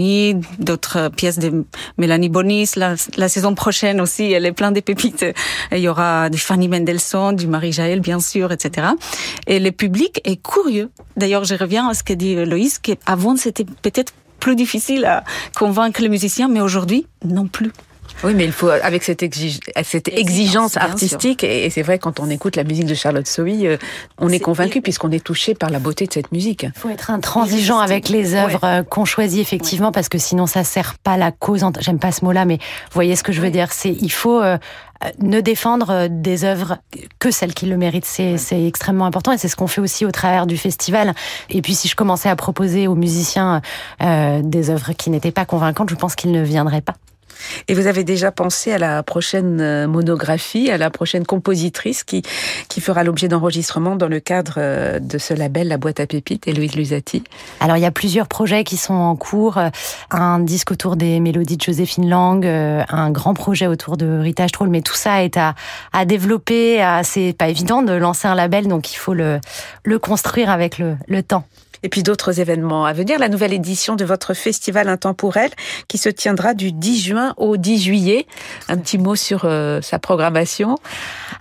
d'autres 0.59 1.09
pièces 1.09 1.38
de 1.38 1.64
Mélanie 1.98 2.28
Bonis. 2.28 2.70
La, 2.76 2.94
la, 3.16 3.28
saison 3.28 3.54
prochaine 3.54 4.00
aussi, 4.00 4.33
elle 4.33 4.46
est 4.46 4.52
pleine 4.52 4.72
de 4.72 4.80
pépites. 4.80 5.24
Il 5.72 5.78
y 5.78 5.88
aura 5.88 6.30
du 6.30 6.38
Fanny 6.38 6.68
Mendelssohn, 6.68 7.37
du 7.37 7.46
Marie-Jaël, 7.46 8.00
bien 8.00 8.20
sûr, 8.20 8.52
etc. 8.52 8.88
Et 9.46 9.59
le 9.59 9.70
public 9.70 10.20
est 10.24 10.40
curieux. 10.42 10.90
D'ailleurs, 11.16 11.44
je 11.44 11.54
reviens 11.54 11.88
à 11.88 11.94
ce 11.94 12.02
que 12.02 12.12
dit 12.12 12.35
Loïs, 12.44 12.78
qu'avant, 12.78 13.37
c'était 13.37 13.64
peut-être 13.64 14.12
plus 14.40 14.57
difficile 14.57 15.04
à 15.07 15.24
convaincre 15.57 16.02
les 16.02 16.09
musiciens, 16.09 16.48
mais 16.48 16.61
aujourd'hui, 16.61 17.07
non 17.24 17.46
plus. 17.46 17.72
Oui, 18.22 18.33
mais 18.35 18.44
il 18.44 18.53
faut 18.53 18.68
avec 18.68 19.03
cette, 19.03 19.22
exige, 19.22 19.61
cette 19.83 20.09
exigence 20.09 20.77
artistique 20.77 21.44
et 21.44 21.68
c'est 21.70 21.83
vrai 21.83 21.98
quand 21.98 22.20
on 22.20 22.31
écoute 22.31 22.57
la 22.57 22.64
musique 22.64 22.87
de 22.87 22.94
Charlotte 22.94 23.27
Sohi, 23.27 23.66
euh, 23.66 23.77
on 24.18 24.31
est, 24.31 24.37
est 24.37 24.40
convaincu 24.40 24.81
puisqu'on 24.81 25.11
est 25.11 25.22
touché 25.22 25.55
par 25.55 25.70
la 25.70 25.79
beauté 25.79 26.07
de 26.07 26.12
cette 26.12 26.33
musique. 26.33 26.62
Il 26.62 26.79
faut 26.79 26.88
être 26.88 27.11
intransigeant 27.11 27.79
avec 27.79 28.09
les 28.09 28.35
œuvres 28.35 28.62
ouais. 28.62 28.85
qu'on 28.88 29.05
choisit 29.05 29.40
effectivement 29.40 29.88
ouais. 29.88 29.92
parce 29.92 30.09
que 30.09 30.18
sinon 30.18 30.46
ça 30.46 30.64
sert 30.64 30.94
pas 30.98 31.16
la 31.16 31.33
cause. 31.33 31.64
J'aime 31.81 31.98
pas 31.98 32.12
ce 32.12 32.24
mot-là, 32.24 32.44
mais 32.44 32.57
vous 32.57 32.94
voyez 32.94 33.16
ce 33.16 33.22
que 33.22 33.33
je 33.33 33.40
veux 33.40 33.50
dire. 33.50 33.72
C'est 33.72 33.92
il 33.92 34.12
faut 34.12 34.40
euh, 34.40 34.57
ne 35.20 35.40
défendre 35.40 36.09
des 36.09 36.44
œuvres 36.44 36.79
que 37.18 37.31
celles 37.31 37.55
qui 37.55 37.66
le 37.66 37.77
méritent. 37.77 38.07
C'est 38.07 38.35
ouais. 38.35 38.66
extrêmement 38.66 39.07
important 39.07 39.33
et 39.33 39.38
c'est 39.38 39.48
ce 39.48 39.57
qu'on 39.57 39.66
fait 39.66 39.81
aussi 39.81 40.05
au 40.05 40.11
travers 40.11 40.46
du 40.46 40.57
festival. 40.57 41.14
Et 41.50 41.62
puis 41.62 41.74
si 41.74 41.88
je 41.88 41.96
commençais 41.96 42.29
à 42.29 42.37
proposer 42.37 42.87
aux 42.87 42.94
musiciens 42.94 43.61
euh, 44.03 44.40
des 44.42 44.70
œuvres 44.70 44.92
qui 44.92 45.11
n'étaient 45.11 45.33
pas 45.33 45.44
convaincantes, 45.44 45.90
je 45.90 45.96
pense 45.96 46.14
qu'ils 46.14 46.33
ne 46.33 46.42
viendraient 46.42 46.81
pas. 46.81 46.94
Et 47.68 47.75
vous 47.75 47.87
avez 47.87 48.05
déjà 48.05 48.33
pensé 48.33 48.73
à 48.73 48.79
la 48.79 49.03
prochaine 49.03 49.87
monographie, 49.87 50.70
à 50.70 50.79
la 50.79 50.90
prochaine 50.90 51.25
compositrice 51.25 52.05
qui, 52.05 52.23
qui 52.68 52.81
fera 52.81 53.05
l'objet 53.05 53.29
d'enregistrement 53.29 53.97
dans 53.97 54.09
le 54.09 54.20
cadre 54.20 54.99
de 54.99 55.18
ce 55.18 55.35
label 55.35 55.68
La 55.68 55.77
Boîte 55.77 56.01
à 56.01 56.07
Pépites, 56.07 56.47
Héloïse 56.49 56.75
Lusati? 56.75 57.25
Alors, 57.61 57.77
il 57.77 57.81
y 57.81 57.87
a 57.87 57.90
plusieurs 57.90 58.27
projets 58.27 58.64
qui 58.64 58.77
sont 58.77 58.94
en 58.94 59.16
cours. 59.16 59.59
Un 60.11 60.38
disque 60.40 60.70
autour 60.70 60.97
des 60.97 61.20
mélodies 61.20 61.57
de 61.57 61.62
Joséphine 61.62 62.09
Lang, 62.09 62.44
un 62.47 63.11
grand 63.11 63.35
projet 63.35 63.66
autour 63.66 63.97
de 63.97 64.18
Rita 64.18 64.49
Stroll, 64.49 64.68
mais 64.68 64.83
tout 64.83 64.94
ça 64.94 65.23
est 65.25 65.37
à, 65.37 65.55
à 65.92 66.05
développer. 66.05 66.85
C'est 67.03 67.35
pas 67.37 67.49
évident 67.49 67.83
de 67.83 67.92
lancer 67.92 68.29
un 68.29 68.35
label, 68.35 68.68
donc 68.68 68.92
il 68.92 68.97
faut 68.97 69.14
le, 69.14 69.40
le 69.85 69.99
construire 69.99 70.51
avec 70.51 70.79
le, 70.79 70.97
le 71.09 71.23
temps. 71.23 71.44
Et 71.85 71.90
puis 71.90 72.03
d'autres 72.03 72.40
événements 72.40 72.87
à 72.87 72.94
venir. 72.94 73.18
La 73.18 73.29
nouvelle 73.29 73.53
édition 73.53 73.94
de 73.94 74.07
votre 74.07 74.33
festival 74.33 74.88
intemporel 74.88 75.51
qui 75.87 75.99
se 75.99 76.09
tiendra 76.09 76.55
du 76.55 76.73
10 76.73 77.05
juin 77.05 77.35
au 77.37 77.59
10 77.59 77.83
juillet. 77.83 78.27
Un 78.70 78.79
petit 78.79 78.97
mot 78.97 79.14
sur 79.16 79.42
euh, 79.44 79.83
sa 79.83 79.99
programmation. 79.99 80.77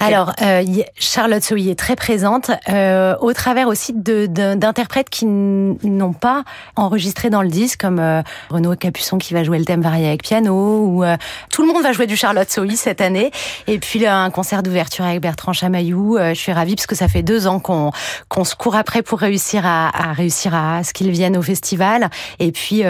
Alors, 0.01 0.33
euh, 0.41 0.61
Charlotte 0.99 1.41
Sohi 1.41 1.69
est 1.69 1.79
très 1.79 1.95
présente 1.95 2.51
euh, 2.67 3.15
au 3.21 3.31
travers 3.31 3.69
aussi 3.69 3.93
d'interprètes 3.93 5.09
qui 5.09 5.25
n'ont 5.25 6.13
pas 6.13 6.43
enregistré 6.75 7.29
dans 7.29 7.41
le 7.41 7.47
disque, 7.47 7.79
comme 7.79 8.01
Renaud 8.49 8.75
Capuçon 8.75 9.19
qui 9.19 9.33
va 9.33 9.45
jouer 9.45 9.59
le 9.59 9.65
thème 9.65 9.81
varié 9.81 10.07
avec 10.07 10.23
piano, 10.23 10.53
ou 10.53 11.05
tout 11.51 11.61
le 11.61 11.71
monde 11.71 11.83
va 11.83 11.93
jouer 11.93 12.05
du 12.05 12.17
Charlotte 12.17 12.49
Sohi 12.49 12.75
cette 12.75 12.99
année. 12.99 13.31
Et 13.67 13.79
puis 13.79 14.05
un 14.05 14.29
concert 14.29 14.61
d'ouverture 14.61 15.05
avec 15.05 15.21
Bertrand 15.21 15.53
Chamaillou. 15.53 16.17
je 16.17 16.33
suis 16.33 16.51
ravie 16.51 16.75
parce 16.75 16.87
que 16.87 16.95
ça 16.95 17.07
fait 17.07 17.23
deux 17.23 17.47
ans 17.47 17.61
qu'on 17.61 18.43
se 18.43 18.55
court 18.55 18.75
après 18.75 19.03
pour 19.03 19.19
réussir 19.19 19.65
à 19.65 20.11
réussir 20.11 20.32
à 20.51 20.83
ce 20.83 20.93
qu'ils 20.93 21.11
viennent 21.11 21.37
au 21.37 21.41
festival. 21.41 22.09
Et 22.39 22.51
puis 22.51 22.83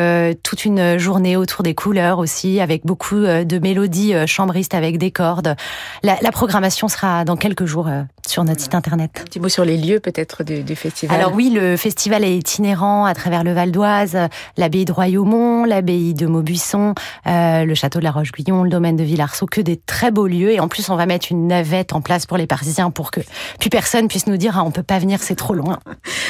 toute 0.43 0.65
une 0.65 0.97
journée 0.97 1.35
autour 1.35 1.63
des 1.63 1.75
couleurs 1.75 2.19
aussi, 2.19 2.59
avec 2.59 2.85
beaucoup 2.85 3.19
de 3.19 3.59
mélodies 3.59 4.13
chambristes 4.27 4.73
avec 4.73 4.97
des 4.97 5.11
cordes. 5.11 5.55
La, 6.03 6.17
la 6.21 6.31
programmation 6.31 6.87
sera 6.87 7.25
dans 7.25 7.35
quelques 7.35 7.65
jours 7.65 7.87
euh, 7.87 8.03
sur 8.27 8.43
notre 8.43 8.61
site 8.61 8.75
internet. 8.75 9.19
Un 9.21 9.25
petit 9.25 9.39
mot 9.39 9.49
sur 9.49 9.65
les 9.65 9.77
lieux 9.77 9.99
peut-être 9.99 10.43
du, 10.43 10.63
du, 10.63 10.75
festival. 10.75 11.19
Alors 11.19 11.33
oui, 11.33 11.49
le 11.49 11.77
festival 11.77 12.23
est 12.23 12.35
itinérant 12.35 13.05
à 13.05 13.13
travers 13.13 13.43
le 13.43 13.53
Val 13.53 13.71
d'Oise, 13.71 14.17
l'abbaye 14.57 14.85
de 14.85 14.91
Royaumont, 14.91 15.65
l'abbaye 15.65 16.13
de 16.13 16.25
Maubuisson, 16.25 16.93
euh, 17.27 17.65
le 17.65 17.75
château 17.75 17.99
de 17.99 18.03
la 18.03 18.11
Roche-Guyon, 18.11 18.63
le 18.63 18.69
domaine 18.69 18.95
de 18.95 19.03
Villarceau, 19.03 19.45
que 19.45 19.61
des 19.61 19.77
très 19.77 20.11
beaux 20.11 20.27
lieux. 20.27 20.51
Et 20.51 20.59
en 20.59 20.67
plus, 20.67 20.89
on 20.89 20.95
va 20.95 21.05
mettre 21.05 21.27
une 21.31 21.47
navette 21.47 21.93
en 21.93 22.01
place 22.01 22.25
pour 22.25 22.37
les 22.37 22.47
Parisiens 22.47 22.91
pour 22.91 23.11
que 23.11 23.21
plus 23.59 23.69
personne 23.69 24.07
puisse 24.07 24.27
nous 24.27 24.37
dire 24.37 24.57
ah, 24.57 24.63
on 24.63 24.71
peut 24.71 24.83
pas 24.83 24.99
venir, 24.99 25.19
c'est 25.21 25.35
trop 25.35 25.53
loin. 25.53 25.79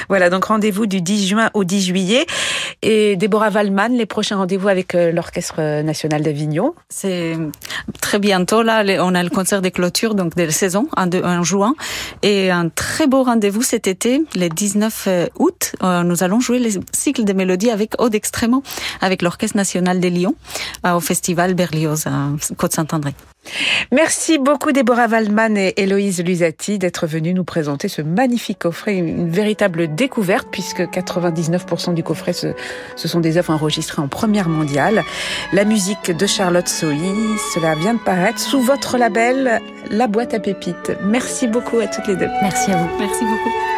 Voilà, 0.09 0.29
donc 0.29 0.43
rendez-vous 0.45 0.85
du 0.85 1.01
10 1.03 1.27
juin 1.27 1.49
au 1.53 1.63
10 1.63 1.85
juillet. 1.85 2.25
Et 2.81 3.15
Déborah 3.15 3.49
Wallman, 3.49 3.89
les 3.89 4.05
prochains 4.05 4.37
rendez-vous 4.37 4.67
avec 4.67 4.95
euh, 4.95 5.11
l'Orchestre 5.11 5.81
national 5.83 6.21
d'Avignon. 6.21 6.73
C'est 6.89 7.37
très 8.01 8.19
bientôt 8.19 8.63
là, 8.63 8.83
on 8.99 9.15
a 9.15 9.23
le 9.23 9.29
concert 9.29 9.61
des 9.61 9.71
clôtures 9.71 10.15
donc 10.15 10.35
de 10.35 10.43
la 10.43 10.51
saison 10.51 10.87
en, 10.95 11.43
juin 11.43 11.75
et 12.21 12.51
un 12.51 12.69
très 12.69 13.07
beau 13.07 13.23
rendez-vous 13.23 13.61
cet 13.61 13.87
été, 13.87 14.23
le 14.35 14.49
19 14.49 15.05
euh, 15.07 15.25
août. 15.39 15.75
Euh, 15.83 16.03
nous 16.03 16.23
allons 16.23 16.39
jouer 16.39 16.59
les 16.59 16.79
cycles 16.91 17.23
de 17.23 17.33
mélodies 17.33 17.69
avec 17.71 18.01
Aude 18.01 18.15
Extrêmement, 18.15 18.63
avec 19.01 19.21
l'Orchestre 19.21 19.57
national 19.57 19.99
des 19.99 20.09
Lyon, 20.09 20.35
au 20.85 20.99
festival 20.99 21.53
Berlioz 21.53 22.05
Côte-Saint-André. 22.57 23.13
Merci 23.91 24.37
beaucoup 24.37 24.71
Déborah 24.71 25.07
Waldman 25.07 25.57
et 25.57 25.73
Héloïse 25.77 26.23
Lusati 26.23 26.79
d'être 26.79 27.07
venues 27.07 27.33
nous 27.33 27.43
présenter 27.43 27.87
ce 27.87 28.01
magnifique 28.01 28.59
coffret, 28.59 28.95
une 28.95 29.29
véritable 29.29 29.93
découverte 29.93 30.47
puisque 30.51 30.81
99% 30.81 31.93
du 31.93 32.03
coffret 32.03 32.33
ce, 32.33 32.47
ce, 32.95 33.07
sont 33.07 33.19
des 33.19 33.37
œuvres 33.37 33.53
enregistrées 33.53 34.01
en 34.01 34.07
première 34.07 34.49
mondiale. 34.49 35.03
La 35.51 35.65
musique 35.65 36.11
de 36.11 36.25
Charlotte 36.25 36.67
Sohi, 36.67 37.13
cela 37.53 37.75
vient 37.75 37.95
de 37.95 37.99
paraître 37.99 38.39
sous 38.39 38.61
votre 38.61 38.97
label 38.97 39.61
La 39.89 40.07
boîte 40.07 40.33
à 40.33 40.39
pépites. 40.39 40.91
Merci 41.03 41.47
beaucoup 41.47 41.79
à 41.79 41.87
toutes 41.87 42.07
les 42.07 42.15
deux. 42.15 42.29
Merci 42.41 42.71
à 42.71 42.77
vous. 42.77 42.89
Merci 42.99 43.23
beaucoup. 43.25 43.72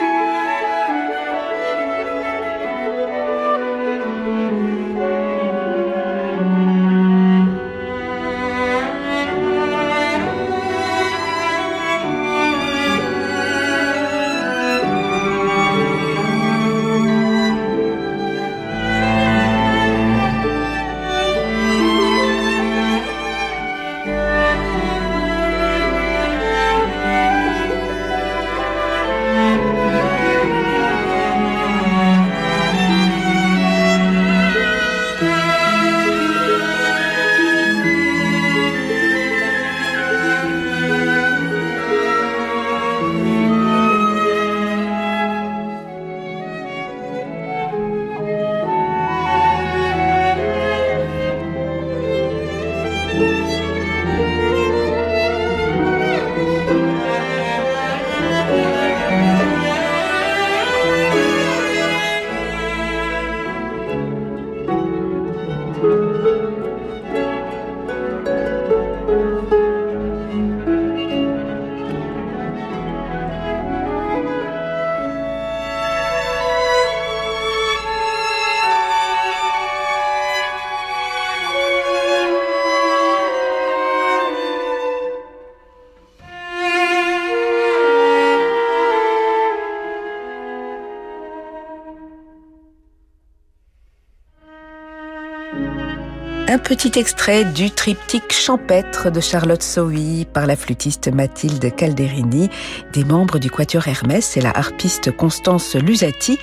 Música 95.54 96.15
Un 96.48 96.60
petit 96.60 96.92
extrait 97.00 97.44
du 97.44 97.72
triptyque 97.72 98.32
champêtre 98.32 99.10
de 99.10 99.20
Charlotte 99.20 99.64
Sohi 99.64 100.28
par 100.32 100.46
la 100.46 100.56
flûtiste 100.56 101.08
Mathilde 101.08 101.76
Calderini, 101.76 102.52
des 102.94 103.04
membres 103.04 103.40
du 103.40 103.50
Quatuor 103.50 103.88
Hermès 103.88 104.38
et 104.38 104.42
la 104.42 104.56
harpiste 104.56 105.10
Constance 105.10 105.76
Lusati. 105.76 106.38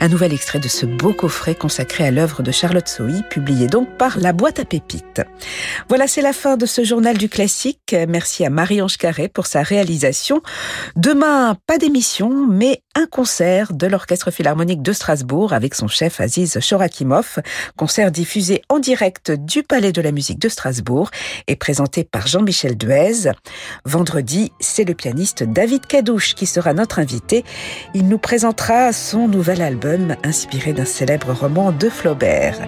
Un 0.00 0.08
nouvel 0.08 0.32
extrait 0.32 0.58
de 0.58 0.66
ce 0.66 0.86
beau 0.86 1.12
coffret 1.12 1.54
consacré 1.54 2.04
à 2.04 2.10
l'œuvre 2.10 2.42
de 2.42 2.50
Charlotte 2.50 2.88
Sohi, 2.88 3.22
publié 3.30 3.68
donc 3.68 3.96
par 3.96 4.18
La 4.18 4.32
Boîte 4.32 4.58
à 4.58 4.64
Pépites. 4.64 5.22
Voilà, 5.88 6.08
c'est 6.08 6.20
la 6.20 6.32
fin 6.32 6.56
de 6.56 6.66
ce 6.66 6.82
journal 6.82 7.16
du 7.16 7.28
classique. 7.28 7.94
Merci 8.08 8.44
à 8.44 8.50
Marie-Ange 8.50 8.96
Carré 8.96 9.28
pour 9.28 9.46
sa 9.46 9.62
réalisation. 9.62 10.42
Demain, 10.96 11.56
pas 11.68 11.78
d'émission, 11.78 12.48
mais 12.48 12.82
un 12.96 13.06
concert 13.06 13.72
de 13.72 13.86
l'Orchestre 13.86 14.32
Philharmonique 14.32 14.82
de 14.82 14.92
Strasbourg 14.92 15.52
avec 15.52 15.76
son 15.76 15.86
chef 15.86 16.20
Aziz 16.20 16.58
Chorakimov. 16.60 17.38
Concert 17.76 18.10
diffusé 18.10 18.62
en 18.68 18.80
direct 18.80 19.32
du 19.44 19.62
Palais 19.62 19.92
de 19.92 20.00
la 20.00 20.12
Musique 20.12 20.38
de 20.38 20.48
Strasbourg 20.48 21.10
et 21.46 21.56
présenté 21.56 22.04
par 22.04 22.26
Jean-Michel 22.26 22.76
Duez. 22.76 23.32
Vendredi, 23.84 24.52
c'est 24.60 24.84
le 24.84 24.94
pianiste 24.94 25.42
David 25.42 25.86
Cadouche 25.86 26.34
qui 26.34 26.46
sera 26.46 26.72
notre 26.72 26.98
invité. 26.98 27.44
Il 27.94 28.08
nous 28.08 28.18
présentera 28.18 28.92
son 28.92 29.28
nouvel 29.28 29.62
album 29.62 30.16
inspiré 30.24 30.72
d'un 30.72 30.84
célèbre 30.84 31.32
roman 31.32 31.72
de 31.72 31.88
Flaubert. 31.88 32.58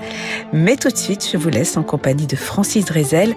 Mais 0.53 0.77
tout 0.77 0.91
de 0.91 0.97
suite, 0.97 1.29
je 1.31 1.37
vous 1.37 1.51
laisse 1.51 1.77
en 1.77 1.83
compagnie 1.83 2.27
de 2.27 2.37
Francis 2.37 2.85
Drezel. 2.85 3.35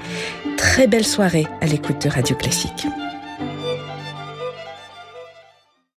Très 0.58 0.88
belle 0.88 1.06
soirée 1.06 1.48
à 1.62 1.66
l'écoute 1.66 2.04
de 2.04 2.10
Radio 2.10 2.36
Classique. 2.36 2.88